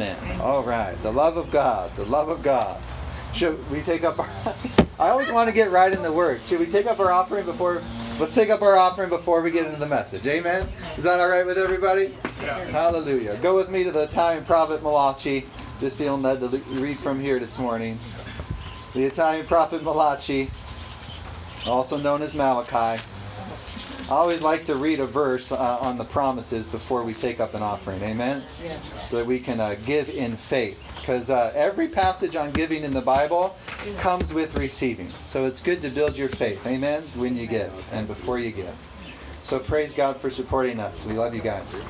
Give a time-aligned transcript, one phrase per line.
[0.00, 0.40] Amen.
[0.40, 1.00] All right.
[1.02, 1.94] The love of God.
[1.94, 2.82] The love of God.
[3.34, 4.28] Should we take up our.
[4.98, 6.40] I always want to get right in the word.
[6.46, 7.82] Should we take up our offering before.
[8.18, 10.26] Let's take up our offering before we get into the message.
[10.26, 10.66] Amen.
[10.96, 12.16] Is that all right with everybody?
[12.40, 12.70] Yes.
[12.70, 13.36] Hallelujah.
[13.42, 15.46] Go with me to the Italian prophet Malachi.
[15.78, 16.48] This feeling led to
[16.80, 17.98] read from here this morning.
[18.94, 20.50] The Italian prophet Malachi,
[21.66, 23.02] also known as Malachi.
[24.12, 27.54] I always like to read a verse uh, on the promises before we take up
[27.54, 28.02] an offering.
[28.02, 28.42] Amen?
[29.08, 30.76] So that we can uh, give in faith.
[30.96, 33.56] Because uh, every passage on giving in the Bible
[33.96, 35.10] comes with receiving.
[35.24, 36.60] So it's good to build your faith.
[36.66, 37.04] Amen?
[37.14, 38.74] When you give and before you give.
[39.44, 41.06] So praise God for supporting us.
[41.06, 41.80] We love you guys.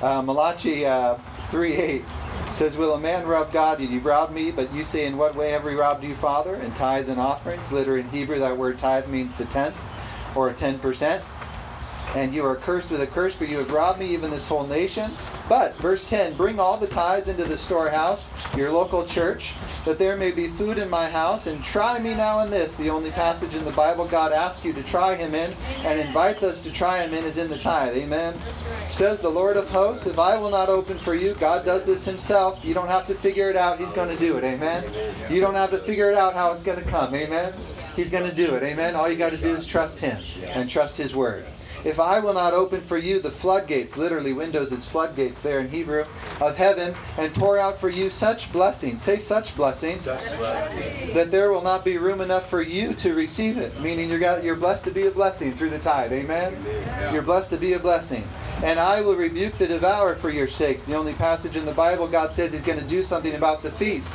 [0.00, 1.16] Uh, Malachi uh,
[1.52, 2.04] 3 8
[2.50, 3.78] says, Will a man rob God?
[3.78, 4.50] Did you robbed me?
[4.50, 6.56] But you say, In what way have we robbed you, Father?
[6.56, 7.70] In tithes and offerings.
[7.70, 9.76] Literally in Hebrew, that word tithe means the tenth
[10.34, 11.22] or 10%.
[12.14, 14.66] And you are cursed with a curse, for you have robbed me, even this whole
[14.66, 15.10] nation.
[15.48, 19.54] But, verse 10 Bring all the tithes into the storehouse, your local church,
[19.84, 22.74] that there may be food in my house, and try me now in this.
[22.76, 25.54] The only passage in the Bible God asks you to try him in
[25.84, 27.96] and invites us to try him in is in the tithe.
[27.96, 28.38] Amen.
[28.88, 32.04] Says the Lord of hosts, If I will not open for you, God does this
[32.04, 32.62] himself.
[32.64, 33.78] You don't have to figure it out.
[33.78, 34.44] He's going to do it.
[34.44, 34.84] Amen.
[35.30, 37.14] You don't have to figure it out how it's going to come.
[37.14, 37.54] Amen.
[37.96, 38.62] He's going to do it.
[38.62, 38.96] Amen.
[38.96, 41.46] All you got to do is trust him and trust his word.
[41.84, 45.68] If I will not open for you the floodgates, literally windows is floodgates there in
[45.68, 46.04] Hebrew,
[46.40, 51.62] of heaven, and pour out for you such blessings, say such blessings, that there will
[51.62, 53.78] not be room enough for you to receive it.
[53.80, 56.12] Meaning you're, got, you're blessed to be a blessing through the tithe.
[56.12, 56.56] Amen?
[57.12, 58.26] You're blessed to be a blessing.
[58.62, 60.84] And I will rebuke the devourer for your sakes.
[60.84, 63.72] The only passage in the Bible God says he's going to do something about the
[63.72, 64.08] thief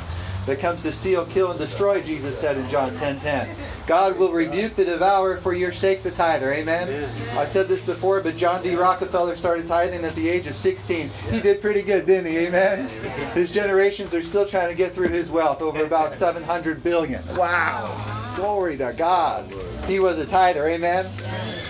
[0.48, 3.54] that comes to steal, kill, and destroy, Jesus said in John 10 10.
[3.86, 6.54] God will rebuke the devourer for your sake, the tither.
[6.54, 6.88] Amen?
[6.88, 7.38] Amen?
[7.38, 8.74] I said this before, but John D.
[8.74, 11.10] Rockefeller started tithing at the age of 16.
[11.30, 12.38] He did pretty good, didn't he?
[12.38, 12.88] Amen?
[13.34, 17.22] His generations are still trying to get through his wealth, over about 700 billion.
[17.36, 18.34] Wow.
[18.34, 19.52] Glory to God.
[19.86, 20.66] He was a tither.
[20.66, 21.12] Amen?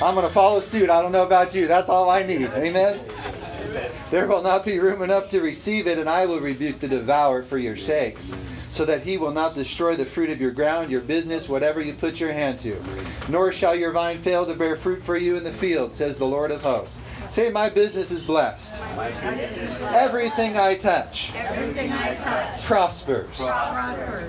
[0.01, 0.89] I'm going to follow suit.
[0.89, 1.67] I don't know about you.
[1.67, 2.47] That's all I need.
[2.51, 3.01] Amen?
[4.13, 7.43] There will not be room enough to receive it, and I will rebuke the devourer
[7.43, 8.33] for your sakes
[8.79, 11.93] so that he will not destroy the fruit of your ground, your business, whatever you
[11.93, 12.81] put your hand to.
[13.29, 16.25] Nor shall your vine fail to bear fruit for you in the field, says the
[16.25, 17.01] Lord of hosts.
[17.29, 18.81] Say, my business is blessed.
[19.93, 23.41] Everything I touch, everything I touch, prospers.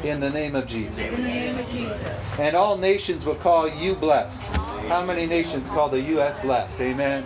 [0.04, 0.98] In the name of Jesus.
[2.40, 4.48] And all nations will call you blessed.
[4.88, 6.42] How many nations call the U.S.
[6.42, 6.82] blessed?
[6.82, 7.24] Amen.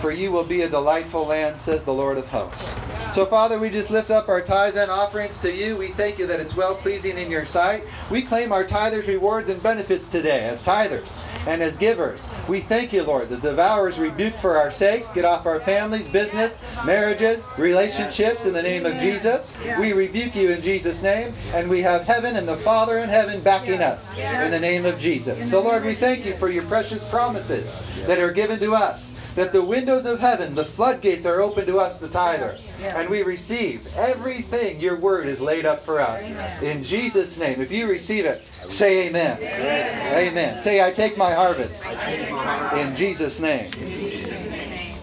[0.00, 2.72] For you will be a delightful land, says the Lord of hosts.
[3.12, 5.76] So, Father, we just lift up our tithes and offerings to you.
[5.76, 7.84] We thank you that it's well pleasing in your sight.
[8.10, 12.28] We claim our tithers' rewards and benefits today as tithers and as givers.
[12.46, 13.28] We thank you, Lord.
[13.28, 15.10] The devourers rebuke for our sakes.
[15.10, 19.52] Get off our families, business, marriages, relationships in the name of Jesus.
[19.80, 21.34] We rebuke you in Jesus' name.
[21.54, 24.98] And we have heaven and the Father in heaven backing us in the name of
[24.98, 25.50] Jesus.
[25.50, 29.52] So, Lord, we thank you for your precious promises that are given to us that
[29.52, 32.58] the windows of heaven, the floodgates are open to us, the tither.
[32.80, 36.24] And we receive everything your word is laid up for us.
[36.24, 36.64] Amen.
[36.64, 37.60] In Jesus' name.
[37.60, 39.38] If you receive it, say amen.
[39.38, 40.28] Amen.
[40.28, 40.60] amen.
[40.60, 41.86] Say, I take my harvest.
[41.86, 43.70] In Jesus' name.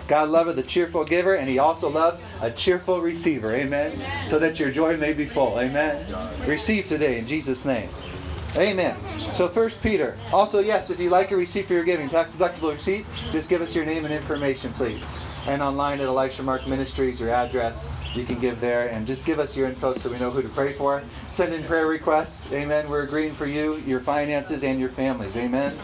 [0.06, 3.56] God loveth a cheerful giver, and He also loves a cheerful receiver.
[3.56, 3.94] Amen.
[3.94, 4.30] Amen.
[4.30, 5.58] So that your joy may be full.
[5.62, 6.06] Amen.
[6.46, 7.90] Receive today in Jesus' name.
[8.58, 8.98] Amen.
[9.34, 10.18] So First Peter.
[10.32, 13.62] Also, yes, if you like a receipt for your giving, tax deductible receipt, just give
[13.62, 15.12] us your name and information, please.
[15.46, 19.40] And online at Elisha Mark Ministries, your address, you can give there, and just give
[19.40, 21.04] us your info so we know who to pray for.
[21.32, 22.52] Send in prayer requests.
[22.54, 22.90] Amen.
[22.90, 25.36] We're agreeing for you, your finances, and your families.
[25.36, 25.78] Amen.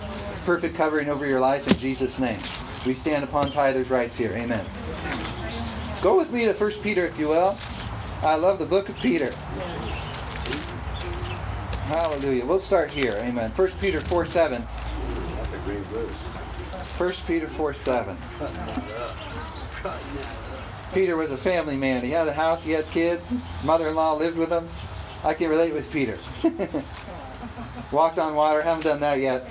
[0.45, 2.39] Perfect covering over your life in Jesus' name.
[2.85, 4.31] We stand upon tithers' rights here.
[4.31, 4.65] Amen.
[6.01, 7.57] Go with me to First Peter, if you will.
[8.23, 9.31] I love the book of Peter.
[11.91, 12.45] Hallelujah.
[12.45, 13.15] We'll start here.
[13.17, 13.51] Amen.
[13.51, 14.65] 1 Peter 4 7.
[15.35, 16.15] That's a great verse.
[16.97, 18.17] 1 Peter 4 7.
[20.93, 22.01] Peter was a family man.
[22.01, 23.33] He had a house, he had kids.
[23.65, 24.69] Mother in law lived with him.
[25.25, 26.17] I can relate with Peter.
[27.91, 29.45] Walked on water, haven't done that yet.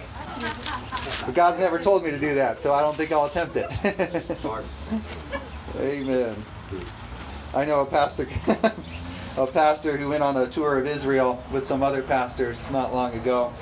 [1.27, 3.71] But God's never told me to do that, so I don't think I'll attempt it.
[5.77, 6.43] Amen.
[7.53, 8.27] I know a pastor
[9.37, 13.15] a pastor who went on a tour of Israel with some other pastors not long
[13.15, 13.53] ago.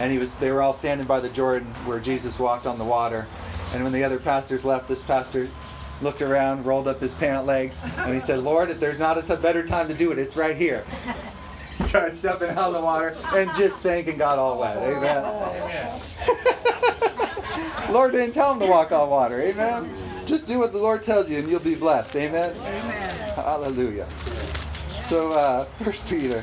[0.00, 2.84] And he was they were all standing by the Jordan where Jesus walked on the
[2.84, 3.26] water.
[3.72, 5.48] And when the other pastors left, this pastor
[6.02, 9.22] looked around, rolled up his pant legs, and he said, Lord, if there's not a
[9.22, 10.84] t- better time to do it, it's right here.
[11.86, 14.76] Started stepping out of the water and just sank and got all wet.
[14.76, 16.00] Amen.
[17.90, 19.40] Lord didn't tell him to walk on water.
[19.40, 19.94] Amen.
[20.24, 22.16] Just do what the Lord tells you and you'll be blessed.
[22.16, 22.54] Amen.
[22.56, 23.34] Amen.
[23.34, 24.06] Hallelujah.
[25.04, 26.42] So, uh, First Peter.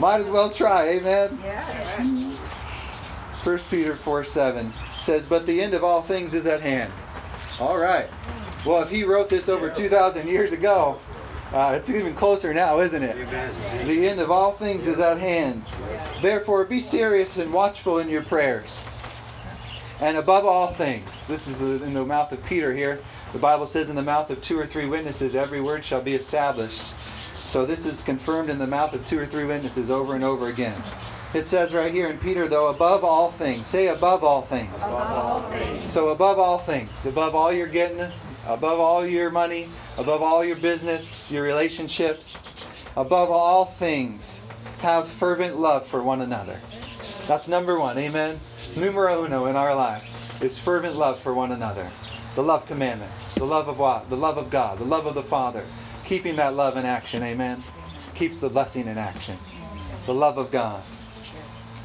[0.00, 1.38] Might as well try, amen?
[3.42, 6.92] First Peter 4 7 says, But the end of all things is at hand.
[7.58, 8.10] All right.
[8.66, 10.98] Well, if he wrote this over 2,000 years ago,
[11.54, 13.16] uh, it's even closer now, isn't it?
[13.86, 15.62] The end of all things is at hand.
[16.20, 18.82] Therefore, be serious and watchful in your prayers.
[20.00, 23.00] And above all things, this is in the mouth of Peter here.
[23.36, 26.14] The Bible says, In the mouth of two or three witnesses, every word shall be
[26.14, 26.98] established.
[26.98, 30.48] So this is confirmed in the mouth of two or three witnesses over and over
[30.48, 30.80] again.
[31.34, 33.66] It says right here in Peter, though, above all things.
[33.66, 34.74] Say above all things.
[34.76, 35.82] Above all things.
[35.82, 38.10] So above all things, above all you're getting,
[38.46, 39.68] above all your money,
[39.98, 42.38] above all your business, your relationships,
[42.96, 44.40] above all things,
[44.78, 46.58] have fervent love for one another.
[47.26, 47.98] That's number one.
[47.98, 48.40] Amen.
[48.78, 50.04] Numero uno in our life
[50.40, 51.92] is fervent love for one another.
[52.36, 53.10] The love commandment.
[53.36, 54.10] The love of what?
[54.10, 54.78] The love of God.
[54.78, 55.64] The love of the Father.
[56.04, 57.22] Keeping that love in action.
[57.22, 57.62] Amen.
[58.14, 59.38] Keeps the blessing in action.
[60.04, 60.82] The love of God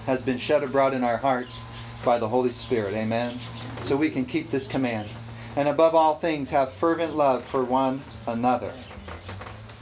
[0.06, 1.64] has been shed abroad in our hearts
[2.04, 2.94] by the Holy Spirit.
[2.96, 3.38] Amen.
[3.82, 5.14] So we can keep this command.
[5.56, 8.74] And above all things, have fervent love for one another.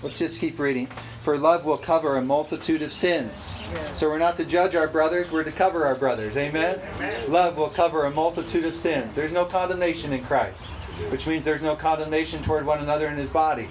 [0.04, 0.88] Let's just keep reading.
[1.30, 3.48] For love will cover a multitude of sins.
[3.94, 6.36] So we're not to judge our brothers, we're to cover our brothers.
[6.38, 6.82] Amen?
[6.96, 7.32] Amen?
[7.32, 9.14] Love will cover a multitude of sins.
[9.14, 10.72] There's no condemnation in Christ,
[11.12, 13.70] which means there's no condemnation toward one another in his body.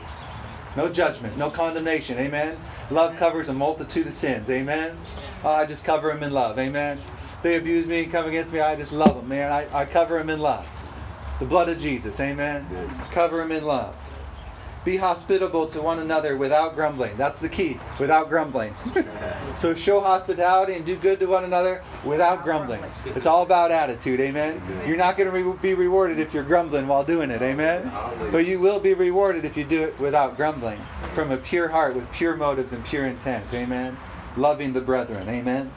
[0.77, 2.17] No judgment, no condemnation.
[2.19, 2.57] Amen?
[2.93, 4.49] Love covers a multitude of sins.
[4.49, 4.97] Amen?
[5.43, 6.61] Oh, I just cover them in love.
[6.61, 6.97] Amen?
[7.43, 9.51] They abuse me, and come against me, I just love them, man.
[9.51, 10.65] I, I cover them in love.
[11.41, 12.21] The blood of Jesus.
[12.21, 12.65] Amen?
[13.11, 13.97] Cover them in love.
[14.89, 17.15] Be hospitable to one another without grumbling.
[17.19, 18.75] That's the key, without grumbling.
[19.55, 22.83] so show hospitality and do good to one another without grumbling.
[23.05, 24.63] It's all about attitude, amen?
[24.87, 27.93] You're not going to re- be rewarded if you're grumbling while doing it, amen?
[28.33, 30.81] But you will be rewarded if you do it without grumbling,
[31.13, 33.95] from a pure heart, with pure motives and pure intent, amen?
[34.39, 35.71] Loving the brethren, amen?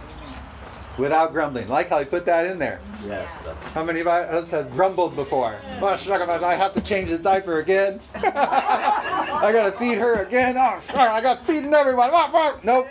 [0.97, 1.67] Without grumbling.
[1.67, 2.79] Like how he put that in there.
[3.05, 3.29] Yes.
[3.73, 5.57] How many of us have grumbled before?
[5.81, 7.99] I have to change the diaper again.
[8.15, 10.57] I gotta feed her again.
[10.57, 12.11] Oh, I got feeding everyone.
[12.63, 12.89] Nope.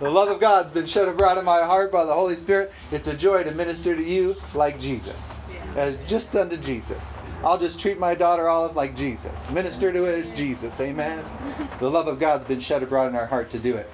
[0.00, 2.72] The love of God's been shed abroad in my heart by the Holy Spirit.
[2.90, 5.38] It's a joy to minister to you like Jesus,
[5.76, 7.18] as uh, just unto Jesus.
[7.42, 9.48] I'll just treat my daughter Olive like Jesus.
[9.50, 10.80] Minister to her as Jesus.
[10.80, 11.24] Amen.
[11.80, 13.90] The love of God's been shed abroad in our heart to do it.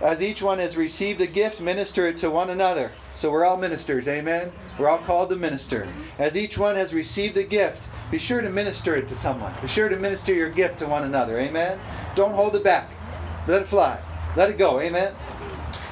[0.00, 2.92] As each one has received a gift, minister it to one another.
[3.14, 4.52] So we're all ministers, amen?
[4.78, 5.88] We're all called to minister.
[6.18, 9.52] As each one has received a gift, be sure to minister it to someone.
[9.60, 11.80] Be sure to minister your gift to one another, amen?
[12.14, 12.88] Don't hold it back.
[13.48, 13.98] Let it fly.
[14.36, 15.14] Let it go, amen?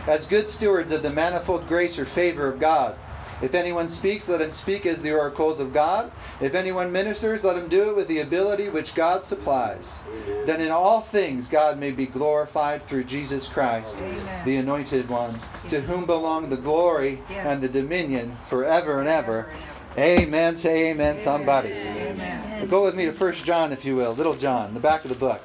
[0.06, 2.96] As good stewards of the manifold grace or favor of God,
[3.42, 6.10] if anyone speaks, let him speak as the oracles of God.
[6.40, 10.02] If anyone ministers, let him do it with the ability which God supplies.
[10.24, 10.46] Amen.
[10.46, 14.44] Then in all things God may be glorified through Jesus Christ, Amen.
[14.44, 15.38] the Anointed One,
[15.68, 17.46] to whom belong the glory yes.
[17.46, 19.50] and the dominion forever and ever.
[19.98, 20.56] Amen.
[20.56, 21.20] Say amen, amen.
[21.20, 21.72] somebody.
[21.72, 22.68] Amen.
[22.68, 24.12] Go with me to 1 John, if you will.
[24.12, 25.40] Little John, the back of the book.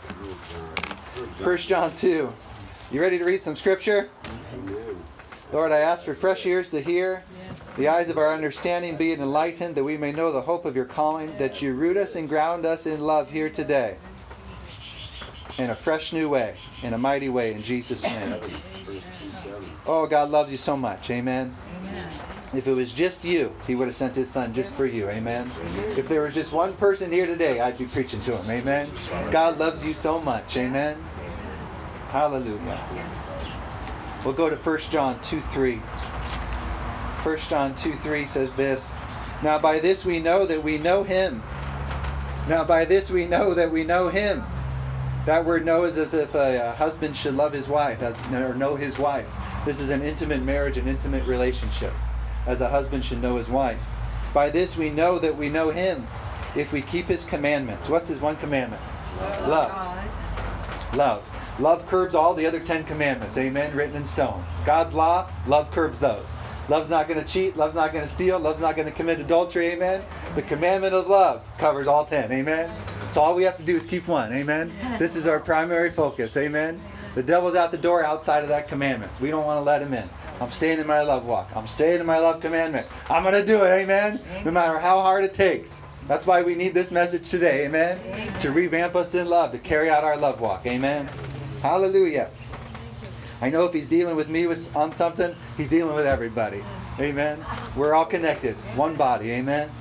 [1.41, 2.31] 1 John 2.
[2.91, 4.09] You ready to read some scripture?
[5.53, 7.23] Lord, I ask for fresh ears to hear
[7.77, 10.85] the eyes of our understanding be enlightened, that we may know the hope of your
[10.85, 13.97] calling, that you root us and ground us in love here today.
[15.57, 18.39] In a fresh new way, in a mighty way, in Jesus' name.
[19.85, 21.09] Oh, God loves you so much.
[21.09, 21.55] Amen.
[22.53, 25.09] If it was just you, he would have sent his son just for you.
[25.09, 25.49] Amen.
[25.97, 28.51] If there was just one person here today, I'd be preaching to him.
[28.51, 28.89] Amen.
[29.31, 30.57] God loves you so much.
[30.57, 31.01] Amen.
[32.09, 32.85] Hallelujah.
[34.25, 35.81] We'll go to 1 John 2 3.
[37.23, 38.95] 1 John 2 3 says this
[39.43, 41.43] Now by this we know that we know him.
[42.47, 44.43] Now by this we know that we know him.
[45.27, 48.75] That word know is as if a, husband should love his wife as, or know
[48.75, 49.27] his wife.
[49.65, 51.93] This is an intimate marriage, an intimate relationship,
[52.47, 53.79] as a husband should know his wife.
[54.33, 56.07] By this we know that we know him
[56.55, 57.87] if we keep his commandments.
[57.87, 58.81] What's his one commandment?
[59.47, 59.71] Love.
[60.95, 61.23] Love.
[61.59, 63.37] Love curbs all the other Ten Commandments.
[63.37, 63.75] Amen.
[63.75, 64.43] Written in stone.
[64.65, 66.33] God's law, love curbs those.
[66.71, 67.57] Love's not going to cheat.
[67.57, 68.39] Love's not going to steal.
[68.39, 69.71] Love's not going to commit adultery.
[69.71, 70.01] Amen.
[70.35, 72.31] The commandment of love covers all ten.
[72.31, 72.73] Amen.
[73.09, 74.31] So all we have to do is keep one.
[74.31, 74.71] Amen.
[74.97, 76.37] This is our primary focus.
[76.37, 76.81] Amen.
[77.13, 79.11] The devil's out the door outside of that commandment.
[79.19, 80.09] We don't want to let him in.
[80.39, 81.51] I'm staying in my love walk.
[81.57, 82.87] I'm staying in my love commandment.
[83.09, 83.69] I'm going to do it.
[83.69, 84.21] Amen.
[84.45, 85.81] No matter how hard it takes.
[86.07, 87.65] That's why we need this message today.
[87.65, 87.99] Amen.
[88.39, 90.65] To revamp us in love, to carry out our love walk.
[90.65, 91.09] Amen.
[91.61, 92.29] Hallelujah.
[93.41, 96.63] I know if he's dealing with me with, on something, he's dealing with everybody.
[96.99, 97.43] Amen.
[97.75, 99.31] We're all connected, one body.
[99.31, 99.71] Amen.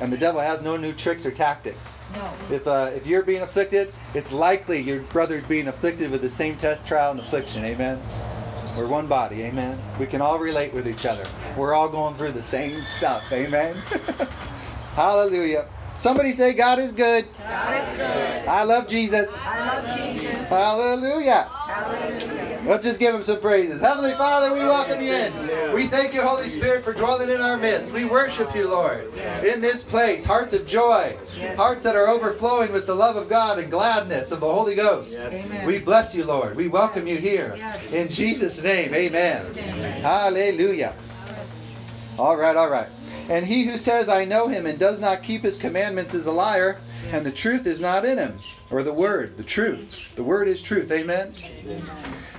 [0.00, 1.94] And the devil has no new tricks or tactics.
[2.12, 2.32] No.
[2.50, 6.56] If, uh, if you're being afflicted, it's likely your brother's being afflicted with the same
[6.58, 7.64] test, trial, and affliction.
[7.64, 8.02] Amen.
[8.76, 9.42] We're one body.
[9.42, 9.80] Amen.
[9.98, 11.24] We can all relate with each other.
[11.56, 13.22] We're all going through the same stuff.
[13.32, 13.76] Amen.
[14.94, 15.68] Hallelujah.
[15.98, 17.26] Somebody say, God is good.
[17.38, 18.48] God is good.
[18.48, 19.34] I love Jesus.
[19.38, 20.48] I love Jesus.
[20.48, 21.48] Hallelujah.
[21.50, 22.62] Hallelujah.
[22.66, 23.80] Let's just give him some praises.
[23.80, 25.72] Heavenly Father, we welcome you in.
[25.72, 27.92] We thank you, Holy Spirit, for dwelling in our midst.
[27.92, 29.12] We worship you, Lord,
[29.44, 30.24] in this place.
[30.24, 31.16] Hearts of joy,
[31.56, 35.14] hearts that are overflowing with the love of God and gladness of the Holy Ghost.
[35.14, 35.64] Amen.
[35.66, 36.56] We bless you, Lord.
[36.56, 37.56] We welcome you here.
[37.92, 39.54] In Jesus' name, amen.
[40.02, 40.94] Hallelujah.
[42.18, 42.88] All right, all right.
[43.28, 46.32] And he who says, I know him, and does not keep his commandments is a
[46.32, 46.80] liar,
[47.10, 48.38] and the truth is not in him.
[48.70, 49.96] Or the word, the truth.
[50.14, 50.90] The word is truth.
[50.92, 51.34] Amen.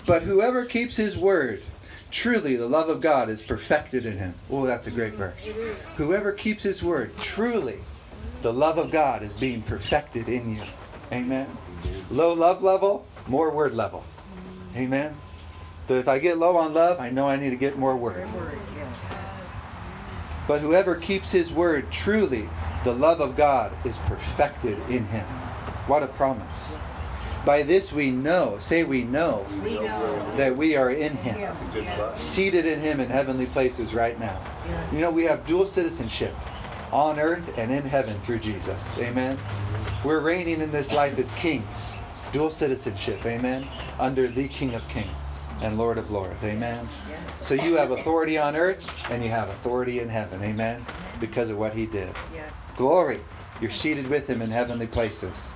[0.05, 1.61] But whoever keeps his word,
[2.11, 4.33] truly the love of God is perfected in him.
[4.49, 5.53] Oh, that's a great verse.
[5.97, 7.79] Whoever keeps his word, truly
[8.41, 10.63] the love of God is being perfected in you.
[11.11, 11.47] Amen.
[12.09, 14.03] Low love level, more word level.
[14.75, 15.15] Amen.
[15.87, 18.27] So if I get low on love, I know I need to get more word.
[20.47, 20.57] Word, yeah.
[20.57, 22.49] But whoever keeps his word, truly
[22.83, 25.25] the love of God is perfected in him.
[25.87, 26.73] What a promise.
[27.45, 30.33] By this we know, say we know, We know.
[30.35, 32.13] that we are in him, Yeah.
[32.15, 34.37] Seated in him in heavenly places right now.
[34.67, 34.91] Yeah.
[34.91, 36.35] You know, we have dual citizenship
[36.91, 38.97] on earth and in heaven through Jesus.
[38.97, 39.37] Amen.
[40.03, 41.93] We're reigning in this life as kings,
[42.33, 43.25] dual citizenship.
[43.25, 43.65] Amen.
[43.99, 45.07] Under the King of Kings
[45.61, 46.43] and Lord of Lords.
[46.43, 46.87] Amen.
[47.41, 50.41] So you have authority on earth and you have authority in heaven.
[50.43, 50.85] Amen.
[51.19, 52.13] Because of what he did.
[52.33, 52.51] Yes.
[52.75, 53.21] Glory.
[53.61, 55.47] You're seated with him in heavenly places.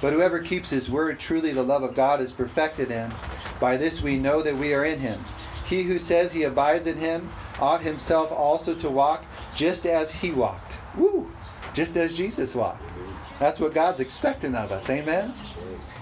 [0.00, 3.12] But whoever keeps his word, truly the love of God is perfected in.
[3.60, 5.20] By this we know that we are in him.
[5.66, 9.24] He who says he abides in him ought himself also to walk
[9.54, 10.78] just as he walked.
[10.96, 11.30] Woo!
[11.72, 12.82] Just as Jesus walked.
[13.38, 14.90] That's what God's expecting of us.
[14.90, 15.32] Amen?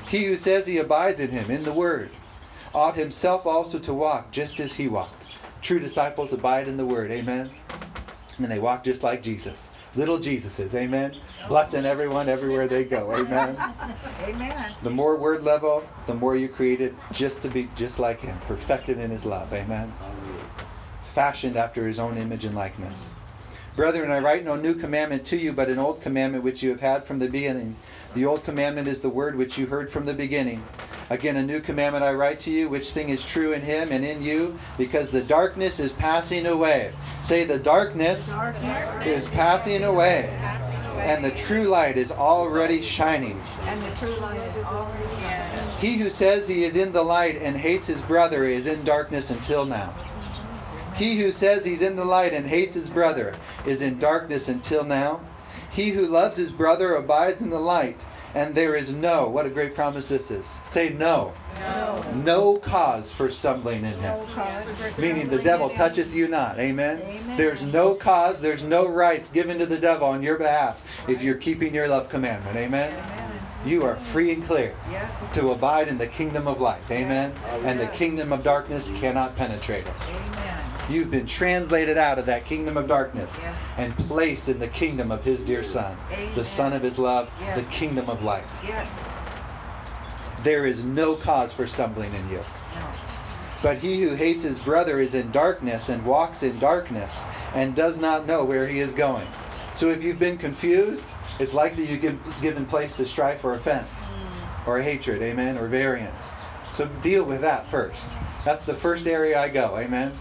[0.09, 2.11] He who says he abides in him, in the word,
[2.75, 5.20] ought himself also to walk just as he walked.
[5.63, 7.11] True disciples abide in the word.
[7.11, 7.51] Amen?
[8.39, 9.69] And they walk just like Jesus.
[9.97, 10.75] Little Jesuses.
[10.75, 11.17] Amen?
[11.49, 13.13] Blessing everyone everywhere they go.
[13.13, 13.57] Amen?
[14.23, 14.73] Amen.
[14.83, 18.99] The more word level, the more you created just to be just like him, perfected
[18.99, 19.53] in his love.
[19.53, 19.93] Amen.
[21.13, 23.11] Fashioned after his own image and likeness.
[23.77, 26.81] Brethren, I write no new commandment to you, but an old commandment which you have
[26.81, 27.77] had from the beginning.
[28.15, 30.65] The old commandment is the word which you heard from the beginning.
[31.11, 34.05] Again, a new commandment I write to you, which thing is true in him and
[34.05, 36.93] in you, because the darkness is passing away.
[37.23, 39.07] Say, the darkness Darkness.
[39.07, 40.29] is passing away,
[40.99, 43.41] and the true light is already shining.
[43.63, 45.71] And the true light is already shining.
[45.81, 49.31] He who says he is in the light and hates his brother is in darkness
[49.31, 49.95] until now.
[50.95, 53.35] He who says he's in the light and hates his brother
[53.67, 55.21] is in darkness until now.
[55.81, 57.99] He who loves his brother abides in the light,
[58.35, 60.59] and there is no, what a great promise this is.
[60.67, 61.33] Say no.
[61.59, 62.05] No.
[62.17, 64.03] No cause for stumbling in him.
[64.03, 64.27] No
[64.99, 66.59] Meaning the devil toucheth you not.
[66.59, 67.01] Amen?
[67.01, 67.37] Amen.
[67.39, 71.37] There's no cause, there's no rights given to the devil on your behalf if you're
[71.37, 72.59] keeping your love commandment.
[72.59, 72.93] Amen?
[72.93, 73.41] Amen.
[73.65, 74.75] You are free and clear
[75.33, 76.83] to abide in the kingdom of light.
[76.91, 77.33] Amen.
[77.65, 79.95] And the kingdom of darkness cannot penetrate it.
[80.91, 81.01] Amen.
[81.01, 83.55] You've been translated out of that kingdom of darkness Yes.
[83.79, 85.97] and placed in the kingdom of his dear son,
[86.35, 87.57] the son of his love, Yes.
[87.57, 88.45] the kingdom of light.
[88.67, 88.89] Yes.
[90.43, 92.39] There is no cause for stumbling in you.
[92.75, 92.87] No.
[93.63, 97.23] But he who hates his brother is in darkness and walks in darkness
[97.55, 99.29] and does not know where he is going.
[99.75, 101.05] So if you've been confused,
[101.39, 104.67] it's likely you've given- given place to strife or offense mm.
[104.67, 106.31] or hatred, amen, or variance.
[106.73, 108.15] So deal with that first.
[108.45, 110.13] That's the first area I go, amen.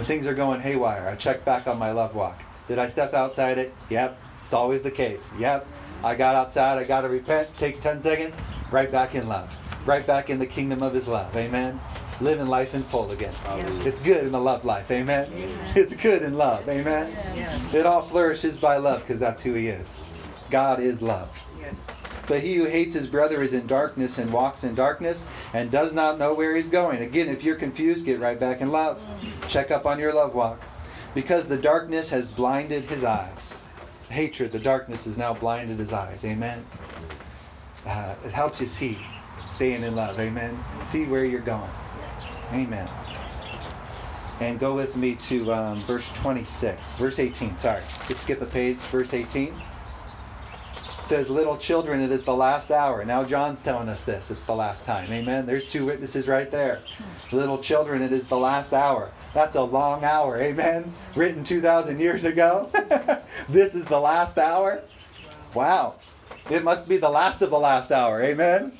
[0.00, 2.42] When things are going haywire, I check back on my love walk.
[2.66, 3.74] Did I step outside it?
[3.90, 4.18] Yep.
[4.46, 5.28] It's always the case.
[5.38, 5.66] Yep.
[6.02, 7.54] I got outside, I got to repent.
[7.58, 8.34] Takes 10 seconds,
[8.70, 9.50] right back in love.
[9.84, 11.78] Right back in the kingdom of his love, amen.
[12.22, 13.34] Living life in full again.
[13.44, 13.86] Hallelujah.
[13.86, 15.30] It's good in the love life, amen.
[15.76, 17.12] It's good in love, amen.
[17.34, 17.74] Yes.
[17.74, 20.00] It all flourishes by love because that's who he is.
[20.48, 21.28] God is love.
[21.60, 21.74] Yes.
[22.30, 25.92] But he who hates his brother is in darkness and walks in darkness and does
[25.92, 27.02] not know where he's going.
[27.02, 29.02] Again, if you're confused, get right back in love.
[29.48, 30.62] Check up on your love walk.
[31.12, 33.60] Because the darkness has blinded his eyes.
[34.10, 36.24] Hatred, the darkness has now blinded his eyes.
[36.24, 36.64] Amen.
[37.84, 38.96] Uh, it helps you see,
[39.52, 40.20] staying in love.
[40.20, 40.56] Amen.
[40.84, 41.70] See where you're going.
[42.52, 42.88] Amen.
[44.38, 47.56] And go with me to um, verse 26, verse 18.
[47.56, 48.76] Sorry, just skip a page.
[48.76, 49.52] Verse 18
[51.10, 53.04] says, Little children, it is the last hour.
[53.04, 54.30] Now John's telling us this.
[54.30, 55.12] It's the last time.
[55.12, 55.44] Amen.
[55.44, 56.78] There's two witnesses right there.
[57.32, 59.10] Little children, it is the last hour.
[59.34, 60.40] That's a long hour.
[60.40, 60.94] Amen.
[61.16, 62.70] Written 2,000 years ago.
[63.48, 64.82] this is the last hour.
[65.52, 65.96] Wow.
[66.48, 68.22] It must be the last of the last hour.
[68.22, 68.70] Amen?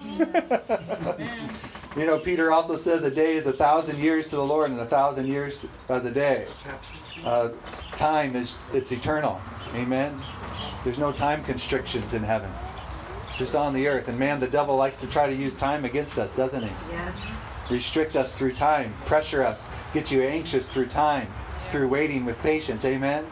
[1.96, 4.78] you know, Peter also says a day is a thousand years to the Lord and
[4.80, 6.46] a thousand years as a day.
[7.24, 7.50] Uh,
[7.96, 9.40] time is it's eternal.
[9.74, 10.20] Amen?
[10.84, 12.50] There's no time constrictions in heaven.
[13.36, 14.08] Just on the earth.
[14.08, 16.70] And man, the devil likes to try to use time against us, doesn't he?
[16.90, 17.14] Yes.
[17.70, 21.32] restrict us through time, pressure us, get you anxious through time,
[21.70, 22.84] through waiting with patience.
[22.84, 23.24] Amen.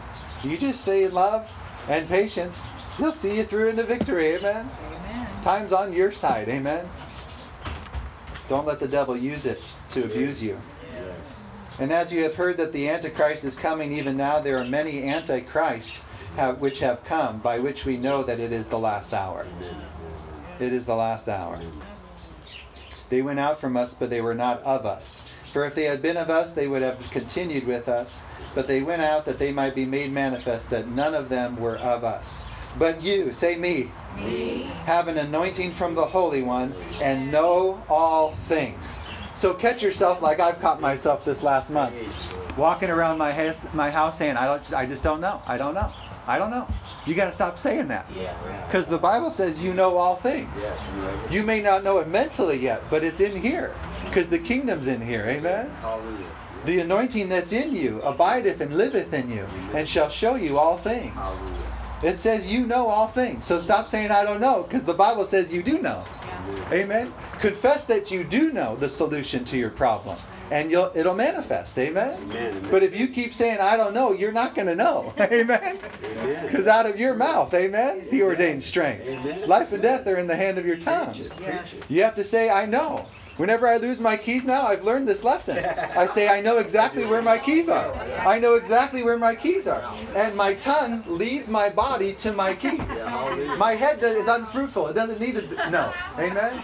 [0.43, 1.51] You just stay in love
[1.89, 2.73] and patience.
[2.97, 4.35] He'll see you through into victory.
[4.37, 4.71] Amen.
[5.11, 5.43] Amen.
[5.43, 6.49] Time's on your side.
[6.49, 6.89] Amen.
[8.49, 10.59] Don't let the devil use it to abuse you.
[11.79, 15.05] And as you have heard that the Antichrist is coming, even now there are many
[15.05, 16.03] Antichrists
[16.35, 19.47] have, which have come, by which we know that it is the last hour.
[20.59, 21.61] It is the last hour.
[23.11, 25.35] They went out from us, but they were not of us.
[25.53, 28.21] For if they had been of us, they would have continued with us.
[28.55, 31.79] But they went out that they might be made manifest that none of them were
[31.79, 32.43] of us.
[32.79, 34.63] But you, say me, Me.
[34.85, 38.99] have an anointing from the Holy One and know all things.
[39.35, 41.95] So catch yourself like I've caught myself this last month,
[42.57, 45.43] walking around my house, my house saying, I, don't, I just don't know.
[45.47, 45.93] I don't know.
[46.27, 46.69] I don't know.
[47.07, 48.07] You got to stop saying that.
[48.67, 50.71] Because the Bible says you know all things.
[51.31, 53.75] You may not know it mentally yet, but it's in here.
[54.05, 55.25] Because the kingdom's in here.
[55.25, 55.71] Amen?
[55.81, 56.27] Hallelujah.
[56.65, 60.77] The anointing that's in you abideth and liveth in you, and shall show you all
[60.77, 61.41] things.
[62.03, 63.45] It says you know all things.
[63.45, 66.05] So stop saying I don't know, because the Bible says you do know.
[66.73, 67.13] Amen.
[67.41, 70.19] Confess that you do know the solution to your problem,
[70.51, 71.77] and you'll it'll manifest.
[71.79, 72.19] Amen.
[72.31, 72.67] Amen.
[72.71, 75.13] But if you keep saying I don't know, you're not going to know.
[75.21, 75.79] Amen.
[76.43, 79.07] Because out of your mouth, amen, he ordains strength.
[79.07, 79.47] Amen.
[79.49, 81.13] Life and death are in the hand of your tongue.
[81.15, 81.71] Preach it, Yes.
[81.71, 81.91] preach it.
[81.91, 83.07] You have to say, I know.
[83.39, 85.65] Whenever I lose my keys now, I've learned this lesson.
[85.97, 87.95] I say, I know exactly where my keys are.
[88.27, 89.81] I know exactly where my keys are.
[90.17, 92.81] And my tongue leads my body to my keys.
[93.57, 94.89] My head is unfruitful.
[94.89, 96.63] It doesn't need to No, Amen?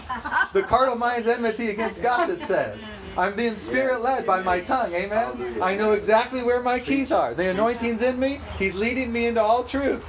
[0.51, 2.77] The carnal mind's enmity against God, it says.
[3.17, 4.93] I'm being spirit led by my tongue.
[4.93, 5.61] Amen?
[5.61, 7.33] I know exactly where my keys are.
[7.33, 8.41] The anointing's in me.
[8.59, 10.05] He's leading me into all truth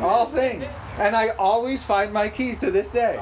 [0.00, 0.72] all things.
[0.98, 3.18] And I always find my keys to this day.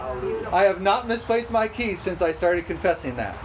[0.52, 3.36] I have not misplaced my keys since I started confessing that.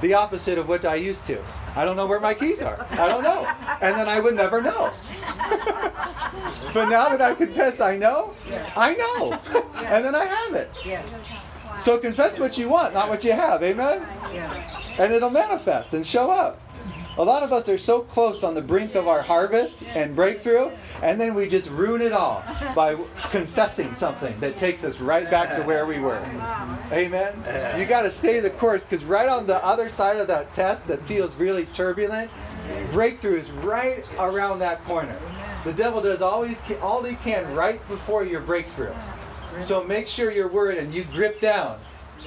[0.00, 1.42] The opposite of what I used to.
[1.76, 2.86] I don't know where my keys are.
[2.92, 3.46] I don't know.
[3.80, 4.92] And then I would never know.
[6.72, 8.34] but now that I confess I know,
[8.76, 9.32] I know.
[9.76, 10.70] and then I have it.
[11.78, 13.62] So confess what you want, not what you have.
[13.62, 14.06] Amen?
[14.98, 16.60] And it'll manifest and show up.
[17.16, 20.72] A lot of us are so close on the brink of our harvest and breakthrough,
[21.00, 22.42] and then we just ruin it all
[22.74, 22.96] by
[23.30, 26.18] confessing something that takes us right back to where we were.
[26.90, 27.34] Amen.
[27.78, 30.88] You got to stay the course because right on the other side of that test
[30.88, 32.32] that feels really turbulent,
[32.90, 35.16] breakthrough is right around that corner.
[35.64, 38.92] The devil does always all he can right before your breakthrough.
[39.60, 41.78] So make sure your word and you grip down.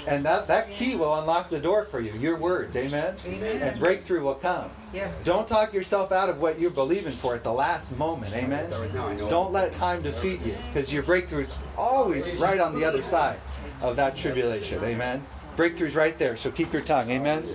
[0.07, 2.13] And that, that key will unlock the door for you.
[2.13, 3.17] Your words, amen?
[3.25, 3.61] Amen.
[3.61, 4.71] And breakthrough will come.
[4.93, 5.13] Yes.
[5.25, 8.69] Don't talk yourself out of what you're believing for at the last moment, amen?
[8.69, 9.29] Now I know.
[9.29, 13.39] Don't let time defeat you because your breakthrough is always right on the other side
[13.81, 15.25] of that tribulation, amen?
[15.57, 17.45] Breakthrough's right there, so keep your tongue, amen?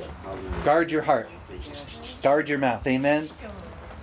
[0.64, 1.30] Guard your heart,
[2.20, 3.28] guard your mouth, amen?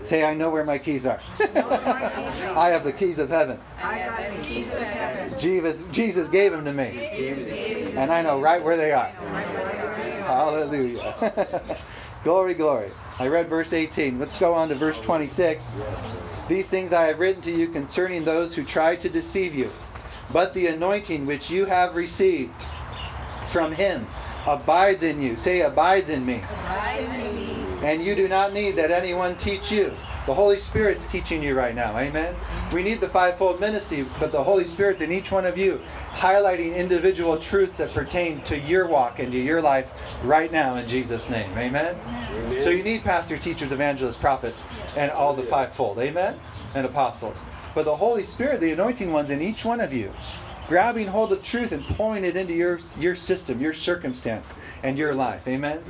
[0.04, 1.20] Say, I know where my keys are.
[1.40, 3.60] I have the keys of heaven.
[3.78, 5.38] I got the keys of heaven.
[5.38, 9.10] Jesus, Jesus gave them to me, and I know right where they are.
[10.26, 11.78] Hallelujah.
[12.24, 12.92] glory, glory.
[13.18, 14.20] I read verse 18.
[14.20, 15.72] Let's go on to verse 26.
[16.48, 19.70] These things I have written to you concerning those who try to deceive you.
[20.32, 22.66] But the anointing which you have received
[23.48, 24.08] from him
[24.48, 25.36] abides in you.
[25.36, 26.44] Say, abides in me.
[27.82, 29.94] And you do not need that anyone teach you.
[30.26, 31.98] The Holy Spirit's teaching you right now.
[31.98, 32.36] Amen.
[32.74, 36.76] We need the fivefold ministry, but the Holy Spirit's in each one of you, highlighting
[36.76, 39.88] individual truths that pertain to your walk and to your life
[40.24, 41.50] right now in Jesus' name.
[41.58, 41.96] Amen.
[42.06, 42.62] Amen.
[42.62, 44.64] So you need pastors, teachers, evangelists, prophets,
[44.96, 45.98] and all the fivefold.
[46.00, 46.40] Amen.
[46.76, 47.42] And apostles.
[47.74, 50.12] But the Holy Spirit, the anointing ones in each one of you,
[50.70, 54.54] grabbing hold of truth and pulling it into your, your system, your circumstance,
[54.84, 55.48] and your life.
[55.48, 55.84] Amen?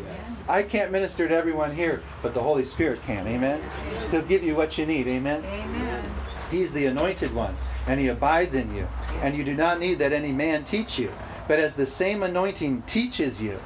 [0.48, 3.28] I can't minister to everyone here, but the Holy Spirit can.
[3.28, 3.62] Amen?
[4.10, 5.06] He'll give you what you need.
[5.06, 5.44] Amen?
[5.44, 6.10] Amen.
[6.50, 8.88] He's the anointed one, and he abides in you.
[9.22, 11.12] And you do not need that any man teach you.
[11.50, 13.60] But as the same anointing teaches you,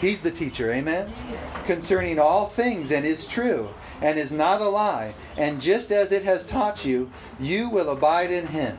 [0.00, 1.12] he's the teacher, amen?
[1.66, 3.68] Concerning all things, and is true,
[4.00, 5.12] and is not a lie.
[5.36, 8.78] And just as it has taught you, you will abide in him.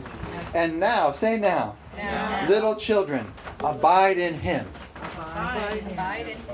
[0.54, 1.76] And now, say now,
[2.48, 4.66] little children, abide in him.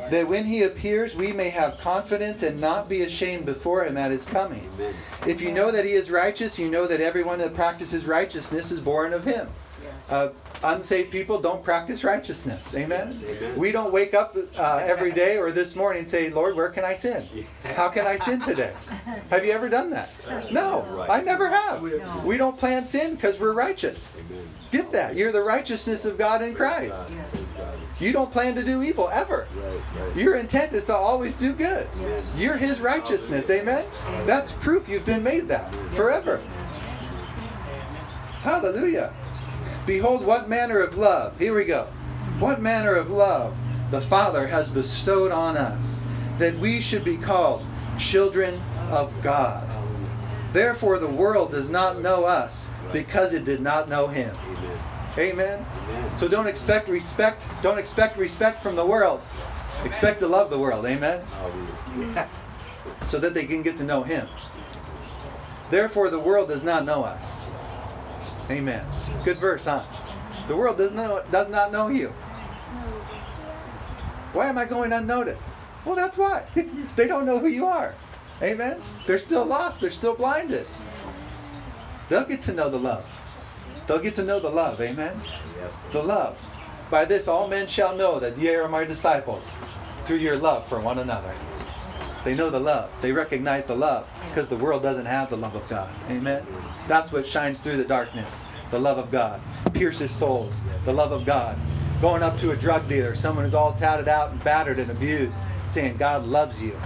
[0.10, 4.12] That when he appears, we may have confidence and not be ashamed before him at
[4.12, 4.69] his coming.
[4.75, 4.93] Amen.
[5.25, 8.79] If you know that he is righteous, you know that everyone that practices righteousness is
[8.79, 9.47] born of him.
[10.10, 10.29] Uh,
[10.63, 12.73] unsaved people don't practice righteousness.
[12.76, 13.10] Amen?
[13.13, 13.58] Yes, amen.
[13.58, 16.86] We don't wake up uh, every day or this morning and say, Lord, where can
[16.86, 17.23] I sin?
[17.76, 18.73] How can I sin today?
[19.30, 20.10] Have you ever done that?
[20.52, 21.82] No, I never have.
[22.23, 24.17] We don't plan sin because we're righteous.
[24.71, 25.15] Get that.
[25.15, 27.10] You're the righteousness of God in Christ.
[27.10, 27.80] God, praise God.
[27.99, 29.47] You don't plan to do evil ever.
[29.56, 30.15] Right, right.
[30.15, 31.88] Your intent is to always do good.
[32.36, 33.52] You're His righteousness.
[33.52, 33.86] Amen?
[34.26, 36.41] That's proof you've been made that forever.
[38.41, 39.13] Hallelujah.
[39.86, 41.38] Behold, what manner of love.
[41.38, 41.88] Here we go.
[42.39, 43.56] What manner of love
[43.91, 46.02] the Father has bestowed on us,
[46.39, 47.65] that we should be called
[48.00, 49.69] children of God.
[50.52, 54.36] Therefore, the world does not know us because it did not know Him.
[55.17, 55.63] Amen.
[56.15, 57.46] So don't expect respect.
[57.62, 59.22] Don't expect respect from the world.
[59.86, 60.86] Expect to love the world.
[60.86, 61.22] Amen.
[63.08, 64.28] So that they can get to know Him.
[65.69, 67.39] Therefore, the world does not know us.
[68.49, 68.86] Amen.
[69.23, 69.82] Good verse, huh?
[70.47, 72.13] The world does not does not know you.
[74.34, 75.45] Why am I going unnoticed?
[75.86, 76.43] Well, that's why.
[76.95, 77.93] they don't know who you are.
[78.41, 78.82] Amen.
[79.06, 79.79] They're still lost.
[79.79, 80.65] They're still blinded.
[82.10, 83.10] They'll get to know the love.
[83.88, 84.79] They'll get to know the love.
[84.82, 85.21] Amen
[85.58, 85.73] Yes.
[85.91, 86.38] the love.
[86.89, 89.51] By this all men shall know that ye are my disciples,
[90.06, 91.34] through your love for one another.
[92.23, 92.89] They know the love.
[93.01, 95.93] They recognize the love because the world doesn't have the love of God.
[96.09, 96.45] Amen.
[96.88, 98.43] That's what shines through the darkness.
[98.71, 99.41] The love of God
[99.73, 100.55] pierces souls.
[100.86, 101.57] The love of God.
[102.01, 105.38] Going up to a drug dealer, someone who's all tatted out and battered and abused,
[105.69, 106.79] saying, God loves you.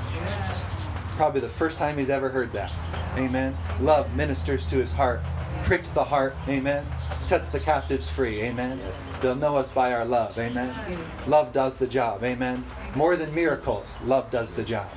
[1.11, 2.71] Probably the first time he's ever heard that.
[3.15, 3.57] Amen.
[3.79, 5.21] Love ministers to his heart,
[5.63, 6.35] pricks the heart.
[6.47, 6.85] Amen.
[7.19, 8.41] Sets the captives free.
[8.41, 8.79] Amen.
[9.21, 10.37] They'll know us by our love.
[10.37, 10.75] Amen.
[11.25, 12.23] Love does the job.
[12.23, 12.63] Amen.
[12.95, 14.87] More than miracles, love does the job.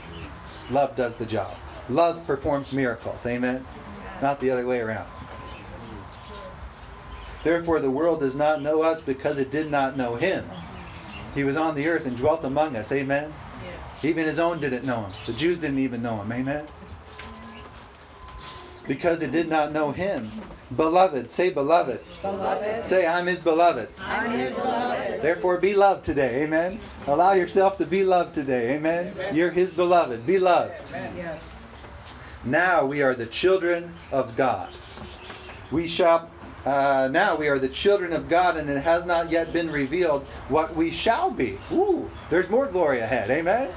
[0.70, 1.54] Love does the job.
[1.88, 3.26] Love performs miracles.
[3.26, 3.66] Amen.
[4.22, 5.08] Not the other way around.
[7.42, 10.48] Therefore, the world does not know us because it did not know him.
[11.34, 12.92] He was on the earth and dwelt among us.
[12.92, 13.32] Amen.
[14.02, 15.12] Even his own didn't know him.
[15.26, 16.32] The Jews didn't even know him.
[16.32, 16.66] Amen.
[18.90, 20.32] Because it did not know him.
[20.74, 22.00] Beloved, say beloved.
[22.22, 23.88] Beloved, Say, I'm his beloved.
[24.00, 25.22] I'm his beloved.
[25.22, 26.42] Therefore, be loved today.
[26.42, 26.80] Amen.
[27.06, 28.74] Allow yourself to be loved today.
[28.74, 29.14] Amen.
[29.32, 30.26] You're his beloved.
[30.26, 30.74] Be loved.
[30.90, 31.40] Yes.
[32.42, 34.70] Now we are the children of God.
[35.70, 36.28] We shall.
[36.66, 40.26] Uh, now we are the children of God, and it has not yet been revealed
[40.48, 41.60] what we shall be.
[41.70, 43.30] Ooh, there's more glory ahead.
[43.30, 43.72] Amen.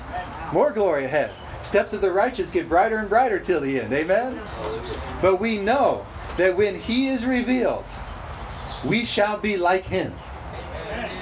[0.52, 1.32] More glory ahead.
[1.64, 3.94] Steps of the righteous get brighter and brighter till the end.
[3.94, 4.40] Amen.
[5.22, 6.06] But we know
[6.38, 7.86] that when He is revealed,
[8.86, 10.14] we shall be like Him.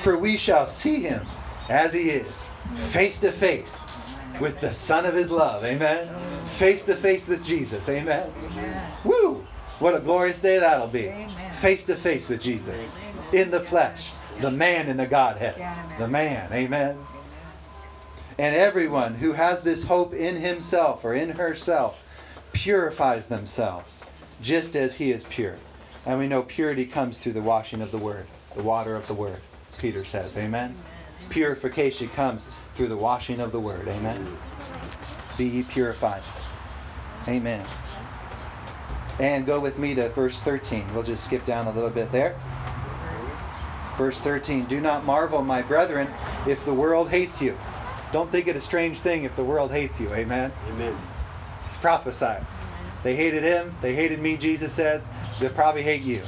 [0.03, 1.25] For we shall see Him
[1.69, 2.49] as He is,
[2.89, 3.83] face to face
[4.39, 5.63] with the Son of His love.
[5.63, 6.09] Amen.
[6.57, 7.87] Face to face with Jesus.
[7.87, 8.29] Amen.
[9.03, 9.45] Woo!
[9.79, 11.13] What a glorious day that'll be.
[11.59, 12.99] Face to face with Jesus.
[13.31, 14.11] In the flesh.
[14.41, 15.55] The man in the Godhead.
[15.99, 16.51] The man.
[16.51, 16.97] Amen.
[18.41, 21.95] And everyone who has this hope in himself or in herself
[22.53, 24.03] purifies themselves
[24.41, 25.57] just as he is pure.
[26.07, 28.25] And we know purity comes through the washing of the word,
[28.55, 29.39] the water of the word,
[29.77, 30.35] Peter says.
[30.37, 30.75] Amen.
[31.29, 33.87] Purification comes through the washing of the word.
[33.87, 34.35] Amen.
[35.37, 36.23] Be ye purified.
[37.27, 37.63] Amen.
[39.19, 40.91] And go with me to verse 13.
[40.95, 42.41] We'll just skip down a little bit there.
[43.99, 46.11] Verse 13 Do not marvel, my brethren,
[46.47, 47.55] if the world hates you.
[48.11, 50.13] Don't think it a strange thing if the world hates you.
[50.13, 50.51] Amen.
[50.69, 50.97] Amen.
[51.67, 52.45] It's prophesied.
[53.03, 53.73] They hated him.
[53.81, 55.05] They hated me, Jesus says.
[55.39, 56.21] They'll probably hate you.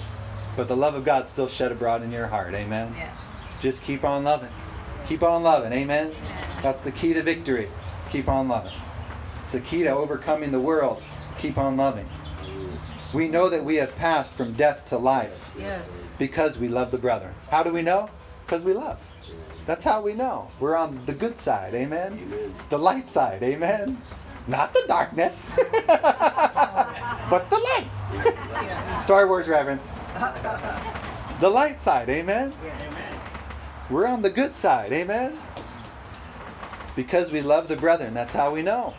[0.56, 2.54] But the love of God still shed abroad in your heart.
[2.54, 2.94] Amen.
[2.98, 3.16] Yes.
[3.60, 4.50] Just keep on loving.
[5.08, 5.74] Keep on loving.
[5.74, 6.12] Amen.
[6.62, 7.70] That's the key to victory.
[8.10, 8.74] Keep on loving.
[9.42, 11.02] It's the key to overcoming the world.
[11.38, 12.08] Keep on loving.
[13.14, 15.86] We know that we have passed from death to life Yes.
[16.18, 17.34] because we love the brethren.
[17.50, 18.10] How do we know?
[18.46, 19.00] Because we love.
[19.66, 20.50] That's how we know.
[20.60, 21.74] We're on the good side.
[21.74, 22.20] Amen.
[22.22, 22.56] Amen.
[22.70, 23.42] The light side.
[23.44, 24.02] Amen.
[24.46, 25.46] Not the darkness,
[25.88, 27.88] but the light.
[29.04, 29.84] Star Wars reference.
[31.40, 32.10] The light side.
[32.10, 32.54] Amen.
[33.90, 34.92] We're on the good side.
[34.92, 35.40] Amen.
[36.96, 38.14] Because we love the brethren.
[38.14, 38.94] That's how we know.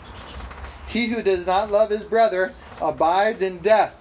[0.89, 3.95] He who does not love his brother abides in death.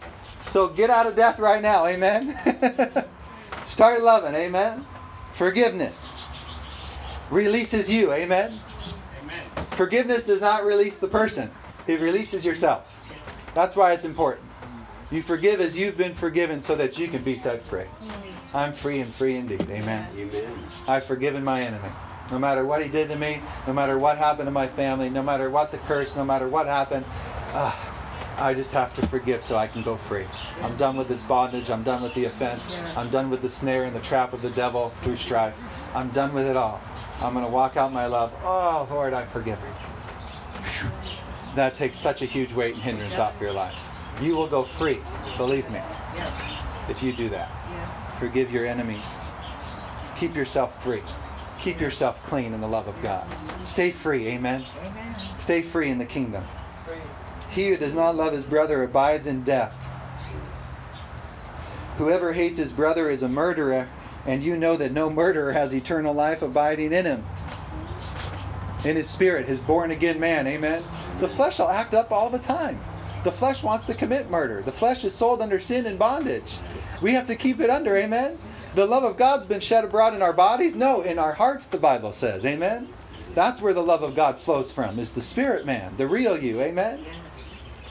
[0.46, 1.86] So get out of death right now.
[1.88, 2.38] Amen.
[3.66, 4.34] Start loving.
[4.34, 4.86] Amen.
[5.34, 6.23] Forgiveness
[7.34, 8.14] releases you.
[8.14, 8.52] Amen.
[9.72, 11.50] Forgiveness does not release the person,
[11.88, 12.96] it releases yourself.
[13.56, 14.48] That's why it's important.
[15.12, 17.86] You forgive as you've been forgiven so that you can be set free.
[18.54, 19.62] I'm free and free indeed.
[19.70, 20.08] Amen.
[20.18, 20.60] Amen.
[20.88, 21.90] I've forgiven my enemy.
[22.32, 25.22] No matter what he did to me, no matter what happened to my family, no
[25.22, 27.06] matter what the curse, no matter what happened,
[27.54, 27.93] ah,
[28.38, 30.26] I just have to forgive so I can go free.
[30.62, 31.70] I'm done with this bondage.
[31.70, 32.78] I'm done with the offense.
[32.98, 35.56] I'm done with the snare and the trap of the devil through strife.
[35.94, 36.82] I'm done with it all.
[37.22, 38.34] I'm going to walk out my love.
[38.44, 40.90] Oh, Lord, I forgive you.
[41.56, 43.76] That takes such a huge weight and hindrance off your life.
[44.22, 45.00] You will go free,
[45.38, 45.80] believe me,
[46.90, 47.50] if you do that.
[48.20, 49.18] Forgive your enemies.
[50.18, 51.04] Keep yourself free.
[51.60, 53.28] Keep yourself clean in the love of God.
[53.64, 54.66] Stay free, amen.
[55.38, 56.44] Stay free in the kingdom.
[57.54, 59.76] He who does not love his brother abides in death.
[61.98, 63.88] Whoever hates his brother is a murderer,
[64.26, 67.24] and you know that no murderer has eternal life abiding in him.
[68.84, 70.84] In his spirit, his born again man, amen.
[71.20, 72.80] The flesh will act up all the time.
[73.24, 74.64] The flesh wants to commit murder.
[74.64, 76.58] The flesh is sold under sin and bondage.
[77.02, 78.38] We have to keep it under, amen.
[78.74, 80.74] The love of God's been shed abroad in our bodies?
[80.74, 82.90] No, in our hearts, the Bible says, amen.
[83.34, 86.62] That's where the love of God flows from, is the spirit man, the real you,
[86.62, 87.06] amen.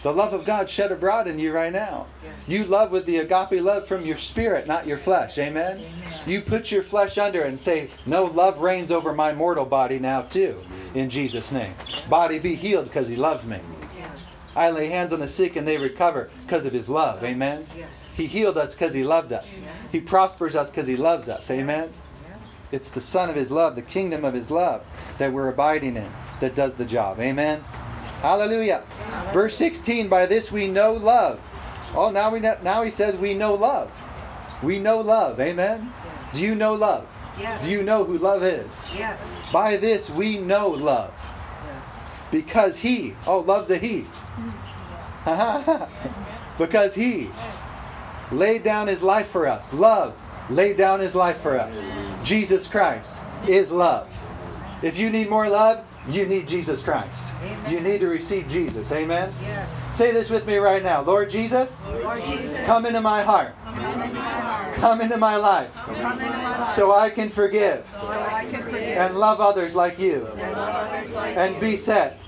[0.02, 2.07] The love of God shed abroad in you right now.
[2.48, 5.38] You love with the agape love from your spirit, not your flesh.
[5.38, 5.78] Amen?
[5.78, 6.12] Amen?
[6.26, 10.22] You put your flesh under and say, No, love reigns over my mortal body now,
[10.22, 10.61] too,
[10.94, 11.74] in Jesus' name.
[12.11, 13.61] Body be healed because he loved me.
[14.57, 17.22] I lay hands on the sick and they recover because of his love.
[17.22, 17.64] Amen?
[18.14, 19.62] He healed us because he loved us.
[19.92, 21.50] He prospers us because he loves us.
[21.50, 21.92] Amen?
[22.72, 24.82] It's the Son of his love, the kingdom of his love
[25.18, 27.20] that we're abiding in that does the job.
[27.20, 27.61] Amen?
[28.22, 28.85] Hallelujah.
[29.32, 31.38] Verse 16, by this we know love.
[31.94, 33.90] Oh, now we know, now he says we know love.
[34.62, 35.38] We know love.
[35.38, 35.92] Amen.
[36.32, 37.06] Do you know love?
[37.62, 38.85] Do you know who love is?
[38.96, 39.20] Yes.
[39.52, 41.12] By this we know love.
[42.30, 44.06] Because he, oh, love's a he.
[46.58, 47.28] because he
[48.30, 49.74] laid down his life for us.
[49.74, 50.14] Love
[50.53, 51.88] laid down his life for us.
[52.23, 53.17] Jesus Christ
[53.49, 54.09] is love.
[54.83, 57.33] If you need more love, you need Jesus Christ.
[57.45, 57.73] Amen.
[57.73, 58.91] You need to receive Jesus.
[58.91, 59.33] Amen.
[59.41, 59.69] Yes.
[59.97, 61.01] Say this with me right now.
[61.03, 63.55] Lord Jesus, Lord Jesus, come into my heart.
[63.65, 64.75] come into my heart.
[64.75, 66.75] Come into my life Come into my life.
[66.75, 71.12] so I can forgive so I can forgive and love others like you and others
[71.12, 71.55] like and you.
[71.57, 72.21] and be set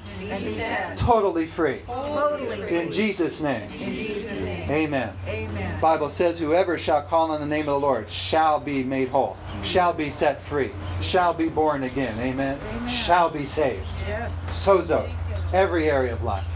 [0.97, 1.81] totally free.
[1.87, 2.79] totally free.
[2.79, 3.71] In Jesus' name.
[3.73, 4.71] In Jesus' name.
[4.71, 5.17] Amen.
[5.27, 5.81] Amen.
[5.81, 9.37] Bible says whoever shall call on the name of the Lord shall be made whole,
[9.63, 12.19] shall be set free, shall be born again.
[12.19, 12.59] Amen.
[12.59, 12.89] Amen.
[12.89, 13.87] Shall be saved.
[14.07, 14.31] Yes.
[14.51, 15.11] Sozo.
[15.53, 16.47] Every area of life.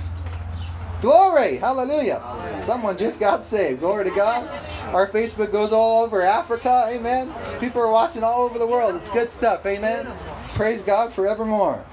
[1.01, 1.59] Glory!
[1.59, 2.21] Hallelujah!
[2.61, 3.79] Someone just got saved.
[3.81, 4.49] Glory to God.
[4.93, 6.87] Our Facebook goes all over Africa.
[6.89, 7.33] Amen.
[7.61, 8.97] People are watching all over the world.
[8.97, 9.65] It's good stuff.
[9.65, 10.09] Amen.
[10.55, 11.85] Praise God forevermore.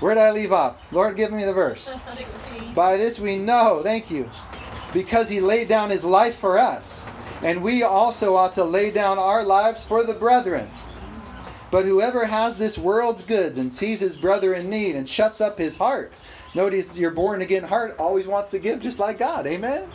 [0.00, 0.02] Yes.
[0.02, 0.76] Where did I leave off?
[0.92, 1.94] Lord, give me the verse.
[2.74, 4.28] By this we know, thank you,
[4.92, 7.06] because he laid down his life for us,
[7.42, 10.68] and we also ought to lay down our lives for the brethren.
[11.70, 15.58] But whoever has this world's goods and sees his brother in need and shuts up
[15.58, 16.12] his heart,
[16.54, 19.88] notice your born again heart always wants to give just like God, amen?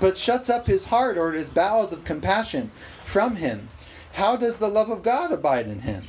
[0.00, 2.70] But shuts up his heart or his bowels of compassion
[3.04, 3.68] from him,
[4.12, 6.08] how does the love of God abide in him?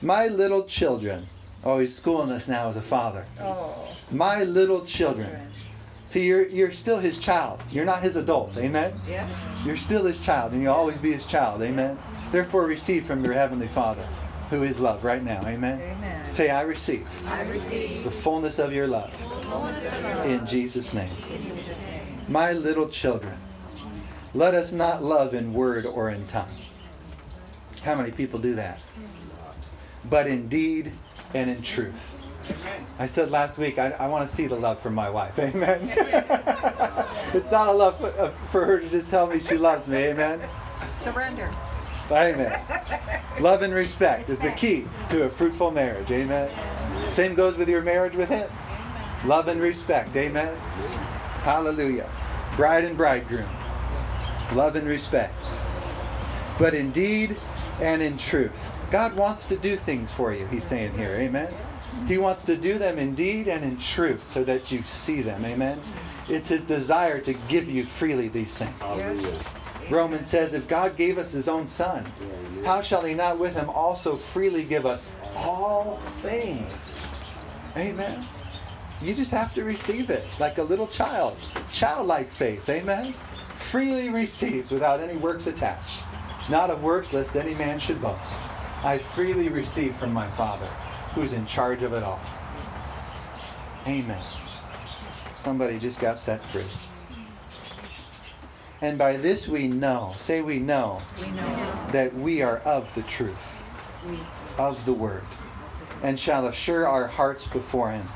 [0.00, 1.26] My little children,
[1.64, 3.26] oh, he's schooling us now as a father.
[3.40, 3.88] Oh.
[4.10, 5.30] My little children.
[6.06, 7.62] See, you're, you're still his child.
[7.70, 8.56] You're not his adult.
[8.56, 9.00] Amen?
[9.08, 9.30] Yes.
[9.64, 11.62] You're still his child, and you'll always be his child.
[11.62, 11.96] Amen?
[12.32, 14.02] Therefore, receive from your heavenly Father,
[14.50, 15.40] who is love right now.
[15.46, 15.80] Amen?
[15.80, 16.32] Amen.
[16.32, 19.12] Say, I receive I receive the fullness of your love
[20.26, 21.12] in Jesus' name.
[21.32, 22.02] in Jesus' name.
[22.26, 23.36] My little children,
[24.34, 26.54] let us not love in word or in tongue.
[27.82, 28.80] How many people do that?
[30.08, 30.92] But in deed
[31.34, 32.12] and in truth.
[32.98, 35.38] I said last week, I, I want to see the love from my wife.
[35.38, 35.92] Amen.
[37.34, 39.96] it's not a love for, uh, for her to just tell me she loves me.
[39.96, 40.40] Amen.
[41.02, 41.50] Surrender.
[42.10, 42.60] Amen.
[43.38, 46.10] Love and respect is the key to a fruitful marriage.
[46.10, 46.50] Amen.
[47.08, 48.50] Same goes with your marriage with Him.
[49.24, 50.16] Love and respect.
[50.16, 50.56] Amen.
[51.42, 52.10] Hallelujah.
[52.56, 53.48] Bride and bridegroom.
[54.54, 55.34] Love and respect.
[56.58, 57.36] But in deed
[57.80, 58.68] and in truth.
[58.90, 61.14] God wants to do things for you, He's saying here.
[61.14, 61.52] Amen.
[62.06, 65.44] He wants to do them in deed and in truth so that you see them.
[65.44, 65.80] Amen.
[66.28, 68.74] It's His desire to give you freely these things.
[68.80, 69.44] Yes.
[69.90, 72.04] Romans says, if God gave us his own son,
[72.64, 77.04] how shall he not with him also freely give us all things?
[77.76, 78.24] Amen.
[79.02, 81.40] You just have to receive it like a little child.
[81.72, 82.68] Childlike faith.
[82.68, 83.14] Amen.
[83.56, 86.00] Freely receives without any works attached.
[86.48, 88.32] Not of works, lest any man should boast.
[88.82, 90.66] I freely receive from my Father,
[91.14, 92.20] who's in charge of it all.
[93.86, 94.24] Amen.
[95.34, 96.64] Somebody just got set free.
[98.82, 101.88] And by this we know, say we know, We know.
[101.92, 103.62] that we are of the truth,
[104.56, 105.24] of the word,
[106.02, 108.08] and shall assure our hearts before him.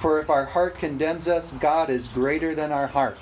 [0.00, 3.18] For if our heart condemns us, God is greater than our heart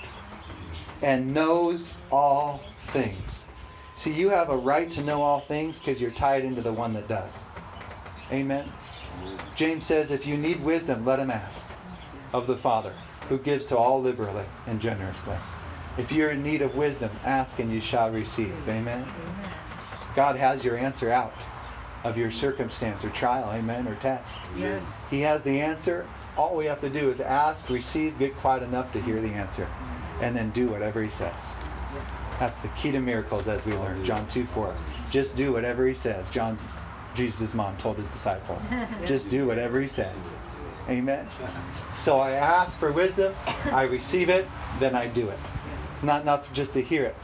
[1.03, 3.46] and knows all things.
[3.97, 6.93] See, you have a right to know all things because you're tied into the one
[6.93, 7.33] that does.
[8.31, 8.71] Amen.
[9.55, 11.65] James says, if you need wisdom, let him ask
[12.35, 12.93] of the Father,
[13.31, 15.35] who gives to all liberally and generously.
[15.97, 18.55] If you're in need of wisdom, ask and you shall receive.
[18.69, 19.09] Amen.
[20.15, 21.33] God has your answer out
[22.05, 24.39] of your circumstance or trial, amen, or test.
[24.59, 24.85] Yes.
[25.09, 26.07] He has the answer.
[26.37, 29.67] All we have to do is ask, receive, get quiet enough to hear the answer,
[30.21, 31.35] and then do whatever He says.
[32.39, 34.05] That's the key to miracles, as we learned.
[34.05, 34.75] John 2 4.
[35.11, 36.29] Just do whatever He says.
[36.31, 36.61] John's
[37.15, 38.63] Jesus' mom told his disciples.
[39.07, 40.15] Just do whatever He says.
[40.89, 41.27] Amen.
[41.93, 43.35] So I ask for wisdom,
[43.73, 44.47] I receive it,
[44.79, 45.39] then I do it.
[45.95, 47.17] It's not enough just to hear it.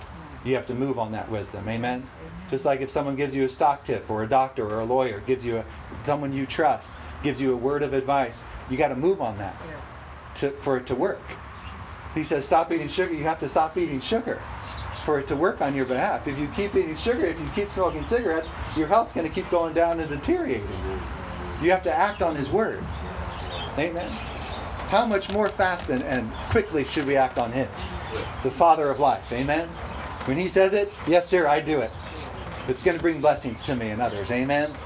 [0.44, 1.68] You have to move on that wisdom.
[1.68, 2.04] Amen.
[2.50, 5.20] Just like if someone gives you a stock tip, or a doctor, or a lawyer
[5.20, 5.64] gives you a
[6.04, 9.54] someone you trust gives you a word of advice, you got to move on that
[10.34, 11.22] to, for it to work.
[12.14, 13.14] He says, stop eating sugar.
[13.14, 14.42] You have to stop eating sugar
[15.04, 16.26] for it to work on your behalf.
[16.26, 19.48] If you keep eating sugar, if you keep smoking cigarettes, your health's going to keep
[19.50, 20.68] going down and deteriorating.
[21.60, 22.84] You have to act on His word.
[23.78, 24.10] Amen.
[24.88, 27.68] How much more fast and, and quickly should we act on His?
[28.42, 29.32] The Father of life.
[29.32, 29.68] Amen.
[30.26, 31.90] When He says it, yes, sir, I do it.
[32.68, 34.30] It's going to bring blessings to me and others.
[34.30, 34.76] Amen.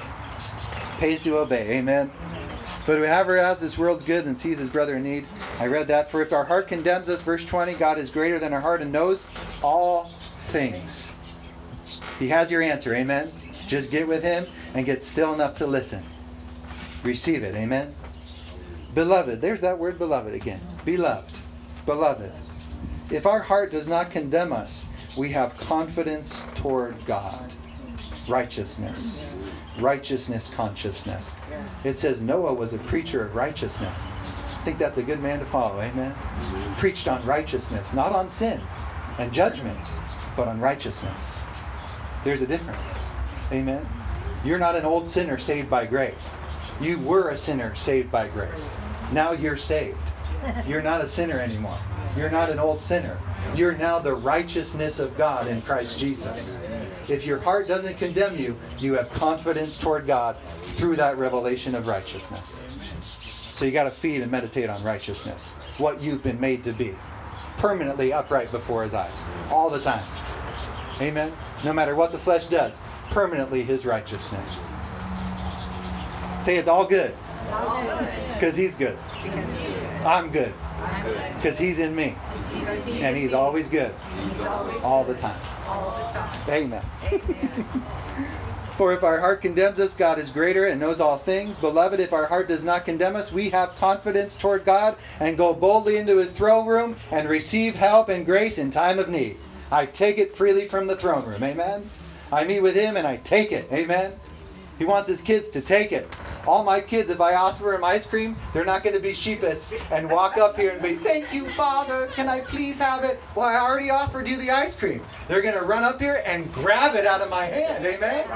[0.98, 1.79] Pays to obey.
[1.79, 2.11] Amen.
[2.87, 5.27] But whoever has this world's good and sees his brother in need,
[5.59, 6.09] I read that.
[6.09, 8.92] For if our heart condemns us, verse 20, God is greater than our heart and
[8.92, 9.27] knows
[9.61, 11.11] all things.
[12.20, 12.94] He has your answer.
[12.94, 13.33] Amen.
[13.66, 16.05] Just get with him and get still enough to listen.
[17.03, 17.57] Receive it.
[17.57, 17.94] Amen.
[18.94, 20.61] Beloved, there's that word beloved again.
[20.85, 21.38] Beloved.
[21.85, 22.33] Beloved.
[23.11, 27.53] If our heart does not condemn us, we have confidence toward God.
[28.29, 29.33] Righteousness.
[29.79, 31.37] Righteousness consciousness.
[31.85, 34.05] It says Noah was a preacher of righteousness.
[34.07, 35.81] I think that's a good man to follow.
[35.81, 36.15] Amen.
[36.79, 38.61] Preached on righteousness, not on sin
[39.19, 39.79] and judgment,
[40.37, 41.33] but on righteousness.
[42.25, 42.95] There's a difference.
[43.53, 43.87] Amen.
[44.45, 46.35] You're not an old sinner saved by grace.
[46.81, 48.77] You were a sinner saved by grace.
[49.12, 49.97] Now you're saved.
[50.67, 51.79] You're not a sinner anymore.
[52.17, 53.19] You're not an old sinner.
[53.55, 56.59] You're now the righteousness of God in Christ Jesus.
[57.09, 60.37] If your heart doesn't condemn you, you have confidence toward God
[60.75, 62.59] through that revelation of righteousness.
[63.53, 66.97] So you got to feed and meditate on righteousness, what you've been made to be,
[67.59, 70.05] permanently upright before His eyes, all the time.
[71.01, 71.33] Amen.
[71.64, 74.59] No matter what the flesh does, permanently His righteousness.
[76.40, 77.14] Say it's all good
[78.35, 78.99] because He's good.
[80.05, 80.53] I'm good
[81.37, 82.15] because He's in me,
[82.87, 83.95] and He's always good
[84.83, 85.41] all the time.
[86.49, 86.85] Amen.
[88.77, 91.57] For if our heart condemns us, God is greater and knows all things.
[91.57, 95.55] Beloved, if our heart does not condemn us, we have confidence toward God and go
[95.55, 99.39] boldly into his throne room and receive help and grace in time of need.
[99.73, 101.43] I take it freely from the throne room.
[101.43, 101.89] Amen.
[102.31, 103.67] I meet with him and I take it.
[103.73, 104.12] Amen.
[104.79, 106.15] He wants his kids to take it.
[106.47, 109.63] All my kids, if I offer them ice cream, they're not going to be sheepish
[109.91, 112.07] and walk up here and be, Thank you, Father.
[112.09, 113.21] Can I please have it?
[113.35, 115.03] Well, I already offered you the ice cream.
[115.29, 117.85] They're going to run up here and grab it out of my hand.
[117.85, 118.27] Amen?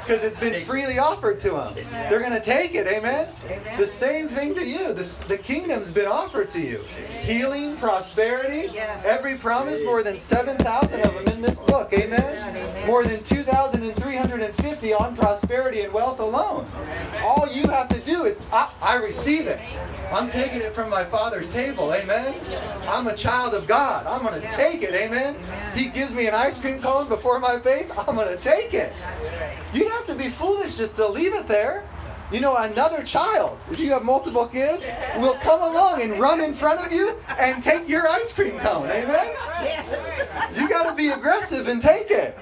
[0.00, 1.74] Because it's been freely offered to them.
[2.10, 2.86] They're going to take it.
[2.86, 3.28] Amen?
[3.78, 4.92] The same thing to you.
[4.92, 6.84] This, the kingdom's been offered to you
[7.22, 11.92] healing, prosperity, every promise, more than 7,000 of them in this book.
[11.92, 12.86] Amen?
[12.86, 16.70] More than 2,350 on prosperity and wealth alone.
[17.22, 19.60] All you have to do is, I, I receive it.
[20.12, 21.92] I'm taking it from my Father's table.
[21.92, 22.34] Amen.
[22.86, 24.06] I'm a child of God.
[24.06, 24.94] I'm going to take it.
[24.94, 25.36] Amen.
[25.74, 27.90] He gives me an ice cream cone before my face.
[27.96, 28.92] I'm going to take it.
[29.72, 31.84] You have to be foolish just to leave it there.
[32.32, 34.84] You know, another child, if you have multiple kids,
[35.18, 38.90] will come along and run in front of you and take your ice cream cone.
[38.90, 39.34] Amen?
[40.56, 42.36] You got to be aggressive and take it.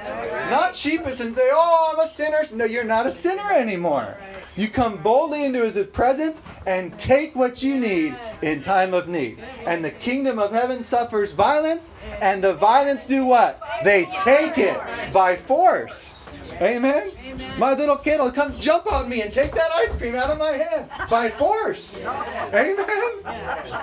[0.50, 2.42] Not sheepish and say, oh, I'm a sinner.
[2.52, 4.16] No, you're not a sinner anymore.
[4.56, 9.38] You come boldly into his presence and take what you need in time of need.
[9.66, 13.60] And the kingdom of heaven suffers violence, and the violence do what?
[13.82, 14.78] They take it
[15.12, 16.21] by force.
[16.60, 17.10] Amen?
[17.58, 20.38] My little kid will come jump on me and take that ice cream out of
[20.38, 21.98] my hand by force.
[21.98, 23.12] Amen?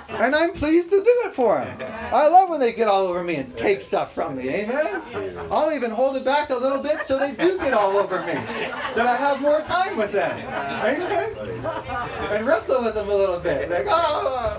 [0.09, 1.78] And I'm pleased to do it for him.
[1.82, 4.49] I love when they get all over me and take stuff from me.
[4.49, 5.01] Amen?
[5.51, 8.34] I'll even hold it back a little bit so they do get all over me.
[8.34, 10.38] That I have more time with them.
[10.86, 11.36] Amen?
[12.32, 13.70] And wrestle with them a little bit.
[13.70, 14.57] Like, oh,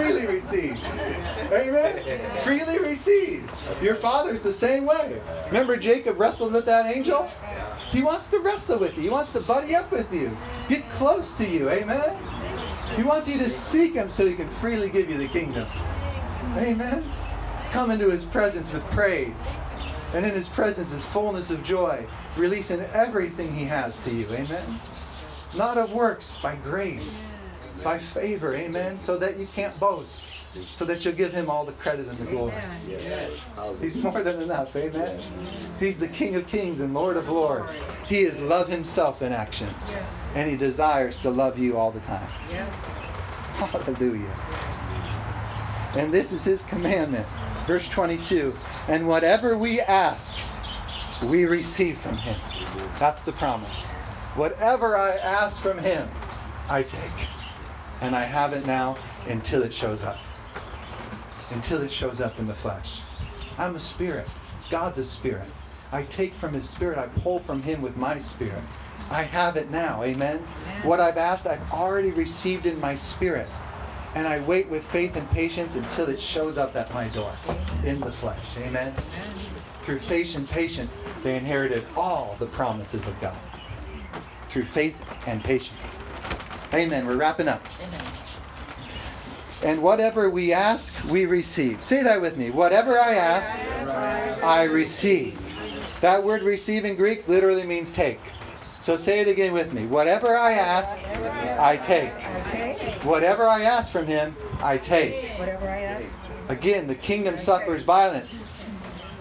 [0.00, 0.76] freely receive.
[1.52, 2.42] Amen?
[2.42, 3.50] Freely receive.
[3.82, 5.20] Your father's the same way.
[5.46, 7.28] Remember Jacob wrestled with that angel?
[7.90, 9.02] He wants to wrestle with you.
[9.02, 10.36] He wants to buddy up with you.
[10.68, 11.70] Get close to you.
[11.70, 12.16] Amen?
[12.96, 15.68] He wants you to seek Him so He can freely give you the kingdom.
[16.56, 17.10] Amen.
[17.70, 19.54] Come into His presence with praise.
[20.14, 22.04] And in His presence is fullness of joy,
[22.36, 24.26] releasing everything He has to you.
[24.30, 24.64] Amen.
[25.56, 27.29] Not of works, by grace,
[27.82, 28.54] by favor.
[28.54, 28.98] Amen.
[28.98, 30.22] So that you can't boast
[30.74, 32.54] so that you'll give him all the credit and the glory.
[33.80, 34.74] He's more than enough.
[34.74, 35.18] Amen.
[35.78, 37.72] He's the King of Kings and Lord of Lords.
[38.08, 39.72] He is love himself in action.
[40.34, 42.26] And he desires to love you all the time.
[43.54, 44.34] Hallelujah.
[45.96, 47.26] And this is his commandment.
[47.66, 48.54] Verse 22
[48.88, 50.34] And whatever we ask,
[51.24, 52.40] we receive from him.
[52.98, 53.90] That's the promise.
[54.34, 56.08] Whatever I ask from him,
[56.68, 57.28] I take.
[58.00, 58.96] And I have it now
[59.26, 60.18] until it shows up
[61.50, 63.00] until it shows up in the flesh.
[63.58, 64.32] I'm a spirit.
[64.70, 65.48] God's a spirit.
[65.92, 68.62] I take from his spirit, I pull from him with my spirit.
[69.10, 70.04] I have it now.
[70.04, 70.38] Amen.
[70.84, 73.48] What I've asked, I've already received in my spirit.
[74.14, 77.36] And I wait with faith and patience until it shows up at my door
[77.84, 78.44] in the flesh.
[78.58, 78.94] Amen.
[79.82, 83.36] Through faith and patience, they inherited all the promises of God.
[84.48, 84.96] Through faith
[85.26, 86.02] and patience.
[86.72, 87.06] Amen.
[87.06, 87.64] We're wrapping up.
[87.82, 88.00] Amen.
[89.62, 91.82] And whatever we ask, we receive.
[91.82, 92.50] Say that with me.
[92.50, 93.54] Whatever I ask,
[94.42, 95.38] I receive.
[96.00, 98.20] That word receive in Greek literally means take.
[98.80, 99.84] So say it again with me.
[99.84, 100.96] Whatever I ask,
[101.60, 102.12] I take.
[103.04, 105.30] Whatever I ask from him, I take.
[106.48, 108.64] Again, the kingdom suffers violence.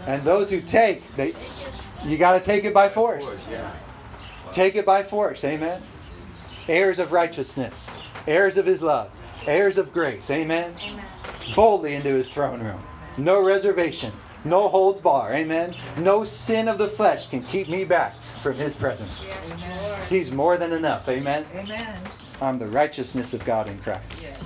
[0.08, 1.34] And those who take, they
[2.06, 3.43] you got to take it by force.
[4.54, 5.43] Take it by force.
[5.43, 5.82] Amen.
[6.70, 7.88] Heirs of righteousness,
[8.28, 9.11] heirs of his love
[9.49, 10.30] heirs of grace.
[10.30, 10.74] Amen?
[10.82, 11.05] Amen.
[11.55, 12.82] Boldly into his throne room.
[13.17, 14.13] No reservation.
[14.45, 15.34] No holds bar.
[15.34, 15.76] Amen.
[15.97, 19.28] No sin of the flesh can keep me back from his presence.
[19.28, 20.09] Yes.
[20.09, 21.09] He's more than enough.
[21.09, 21.45] Amen.
[21.55, 21.99] Amen.
[22.41, 24.03] I'm the righteousness of God in Christ.
[24.22, 24.41] Yes.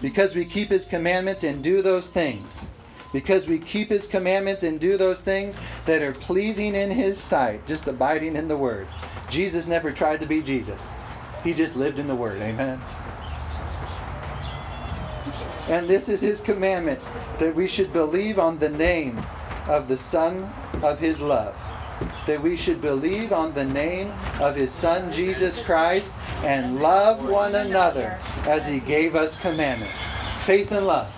[0.00, 2.68] Because we keep his commandments and do those things.
[3.12, 7.66] Because we keep his commandments and do those things that are pleasing in his sight,
[7.66, 8.86] just abiding in the word.
[9.28, 10.92] Jesus never tried to be Jesus.
[11.44, 12.40] He just lived in the word.
[12.40, 12.80] Amen.
[15.68, 17.00] And this is his commandment
[17.38, 19.20] that we should believe on the name
[19.68, 21.54] of the Son of his love.
[22.26, 26.12] That we should believe on the name of his Son Jesus Christ
[26.42, 29.92] and love one another as he gave us commandment.
[30.40, 31.12] Faith and love.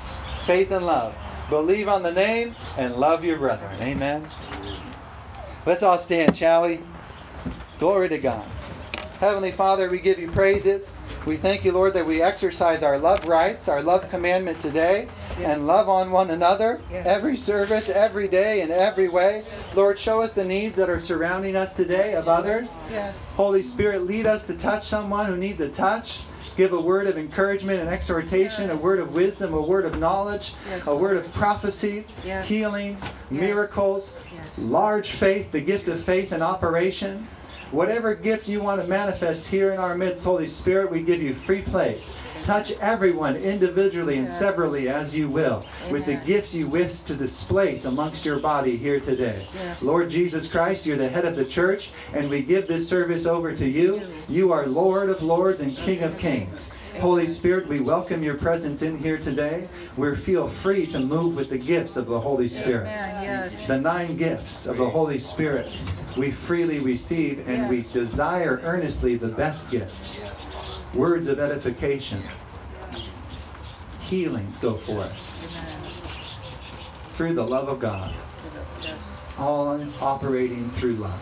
[0.47, 1.15] Faith and love.
[1.49, 3.81] Believe on the name and love your brethren.
[3.81, 4.29] Amen.
[5.67, 6.81] Let's all stand, shall we?
[7.79, 8.47] Glory to God.
[9.25, 10.95] Heavenly Father, we give you praises.
[11.25, 15.09] We thank you, Lord, that we exercise our love rights, our love commandment today,
[15.39, 15.57] yes.
[15.57, 17.07] and love on one another yes.
[17.07, 19.47] every service, every day, in every way.
[19.75, 22.69] Lord, show us the needs that are surrounding us today of others.
[22.91, 23.33] Yes.
[23.33, 26.21] Holy Spirit, lead us to touch someone who needs a touch.
[26.55, 28.75] Give a word of encouragement and exhortation, yes.
[28.75, 30.53] a word of wisdom, a word of knowledge,
[30.87, 32.05] a word of prophecy,
[32.45, 34.13] healings, miracles,
[34.59, 37.27] large faith, the gift of faith in operation.
[37.75, 41.35] Whatever gift you want to manifest here in our midst, Holy Spirit, we give you
[41.35, 42.09] free place.
[42.45, 45.93] Touch everyone individually and severally as you will Amen.
[45.93, 49.45] with the gifts you wish to displace amongst your body here today.
[49.57, 49.83] Yes.
[49.83, 53.53] Lord Jesus Christ, you're the head of the church, and we give this service over
[53.57, 54.07] to you.
[54.29, 56.71] You are Lord of lords and King of kings.
[57.01, 59.69] Holy Spirit, we welcome your presence in here today.
[59.97, 62.85] We feel free to move with the gifts of the Holy Spirit.
[63.67, 65.71] The nine gifts of the Holy Spirit
[66.17, 70.25] we freely receive and we desire earnestly the best gifts.
[70.95, 72.23] Words of edification.
[74.01, 75.31] Healings go forth.
[77.15, 78.15] Through the love of God.
[79.37, 81.21] All operating through love.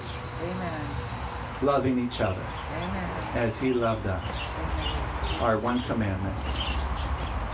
[1.62, 2.45] Loving each other
[3.35, 4.25] as He loved us
[5.43, 6.36] our one commandment.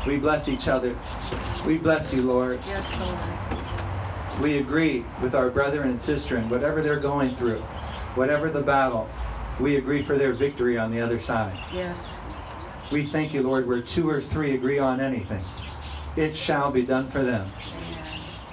[0.06, 0.96] We bless each other.
[1.66, 2.60] We bless you, Lord.
[2.66, 4.42] Yes, Lord.
[4.42, 7.60] We agree with our brother and sister in whatever they're going through,
[8.14, 9.08] whatever the battle,
[9.58, 11.58] we agree for their victory on the other side.
[11.72, 11.98] Yes.
[12.92, 15.44] We thank you, Lord, where two or three agree on anything,
[16.14, 17.44] it shall be done for them.
[17.74, 18.04] Amen.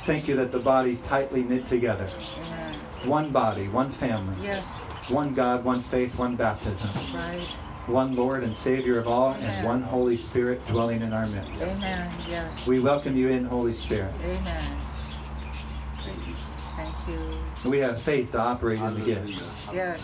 [0.05, 2.07] Thank you that the body's tightly knit together.
[2.37, 2.79] Amen.
[3.03, 4.35] One body, one family.
[4.41, 4.65] Yes.
[5.09, 7.19] One God, one faith, one baptism.
[7.19, 7.55] Right
[7.87, 9.49] one Lord and Savior of all, Amen.
[9.49, 11.61] and one Holy Spirit dwelling in our midst.
[11.61, 12.11] Amen.
[12.27, 12.67] Yes.
[12.67, 14.13] We welcome you in, Holy Spirit.
[14.23, 14.63] Amen.
[16.75, 17.69] Thank you.
[17.69, 19.67] We have faith to operate in the gifts.
[19.73, 19.99] Yes.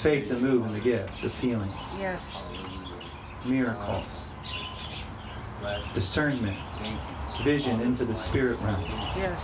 [0.00, 1.76] Faith to move in the gifts of healings.
[1.98, 2.22] Yes.
[3.46, 4.04] Miracles.
[5.94, 6.58] Discernment.
[7.42, 8.82] Vision into the spirit realm.
[9.16, 9.40] Yes.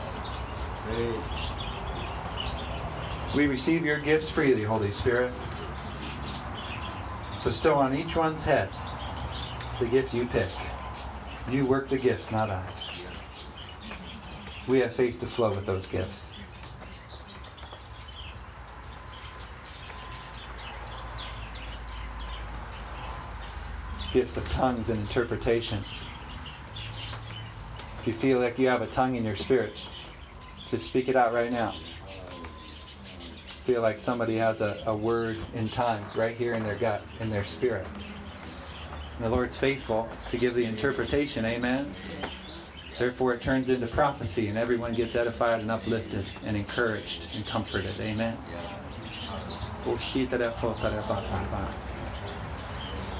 [3.35, 5.33] We receive your gifts freely, Holy Spirit
[7.43, 8.71] bestow on each one's head
[9.81, 10.49] the gift you pick.
[11.51, 12.91] You work the gifts, not us.
[14.69, 16.27] We have faith to flow with those gifts.
[24.13, 25.83] Gifts of tongues and interpretation.
[28.01, 29.73] If you feel like you have a tongue in your spirit,
[30.71, 31.73] just speak it out right now.
[33.65, 37.31] Feel like somebody has a, a word in tongues right here in their gut, in
[37.31, 37.87] their spirit.
[39.17, 41.95] And the Lord's faithful to give the interpretation, amen?
[42.99, 47.99] Therefore, it turns into prophecy, and everyone gets edified and uplifted and encouraged and comforted,
[48.01, 48.37] amen?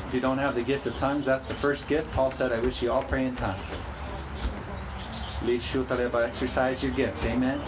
[0.09, 2.11] If you don't have the gift of tongues, that's the first gift.
[2.13, 3.61] Paul said, I wish you all pray in tongues.
[5.43, 7.61] Exercise your gift, amen?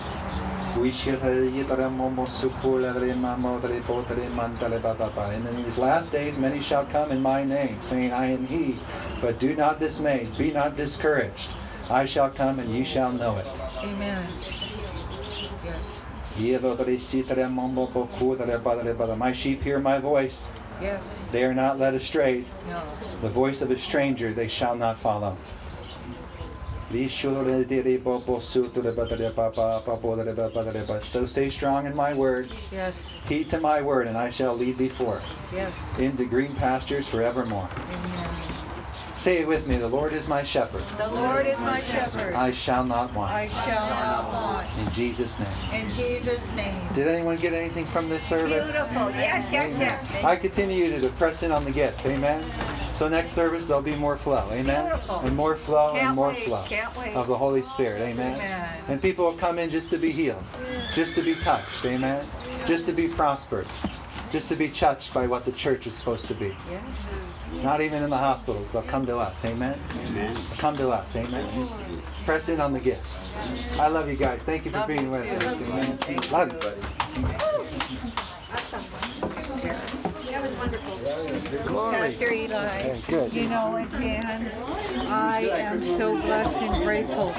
[5.34, 8.76] And in these last days, many shall come in my name, saying, I am he.
[9.20, 11.50] But do not dismay, be not discouraged.
[11.90, 13.46] I shall come, and ye shall know it.
[13.78, 14.26] Amen.
[15.62, 15.76] Yes.
[19.16, 20.46] My sheep hear my voice.
[20.80, 21.02] Yes.
[21.30, 22.44] They are not led astray.
[22.68, 22.82] No.
[23.20, 25.36] The voice of a stranger they shall not follow.
[31.00, 32.50] So stay strong in my word.
[32.70, 32.94] Yes.
[33.28, 35.22] Heed to my word, and I shall lead thee forth
[35.52, 35.74] Yes.
[35.98, 37.68] into green pastures forevermore.
[37.90, 38.28] Amen.
[39.16, 40.82] Say it with me the Lord is my shepherd.
[40.98, 42.34] The Lord is my shepherd.
[42.34, 43.30] I shall not want.
[43.32, 44.68] I shall not want.
[44.78, 45.48] In Jesus' name.
[45.84, 46.88] In Jesus' name.
[46.92, 48.64] Did anyone get anything from this service?
[48.64, 49.10] Beautiful.
[49.12, 50.24] Yes, yes, yes.
[50.24, 52.04] I continue to press in on the gifts.
[52.04, 52.44] Amen.
[53.02, 54.48] So next service there'll be more flow.
[54.52, 54.84] Amen.
[54.84, 55.18] Beautiful.
[55.22, 57.16] And more flow and Can't more wait, flow can't wait.
[57.16, 58.00] of the Holy Spirit.
[58.00, 58.36] Amen.
[58.36, 58.68] Amen.
[58.86, 60.44] And people will come in just to be healed,
[60.94, 61.84] just to be touched.
[61.84, 62.24] Amen.
[62.64, 63.66] Just to be prospered,
[64.30, 66.54] just to be touched by what the church is supposed to be.
[66.70, 66.84] Yes.
[67.64, 68.70] Not even in the hospitals.
[68.70, 69.44] They'll come to us.
[69.44, 69.76] Amen.
[70.06, 70.36] Amen.
[70.58, 71.16] Come to us.
[71.16, 71.48] Amen.
[71.56, 71.74] Just
[72.24, 73.34] press in on the gifts.
[73.80, 74.42] I love you guys.
[74.42, 75.48] Thank you for Love being you with too.
[75.48, 75.60] us.
[75.60, 75.96] Amen.
[75.98, 76.30] Thank you.
[76.30, 76.80] Love you, buddy.
[80.30, 81.01] That was wonderful.
[81.58, 81.96] Glory.
[81.96, 82.96] Pastor Eli.
[83.08, 83.28] Okay.
[83.30, 84.50] You know, again,
[85.06, 87.34] I am so blessed and grateful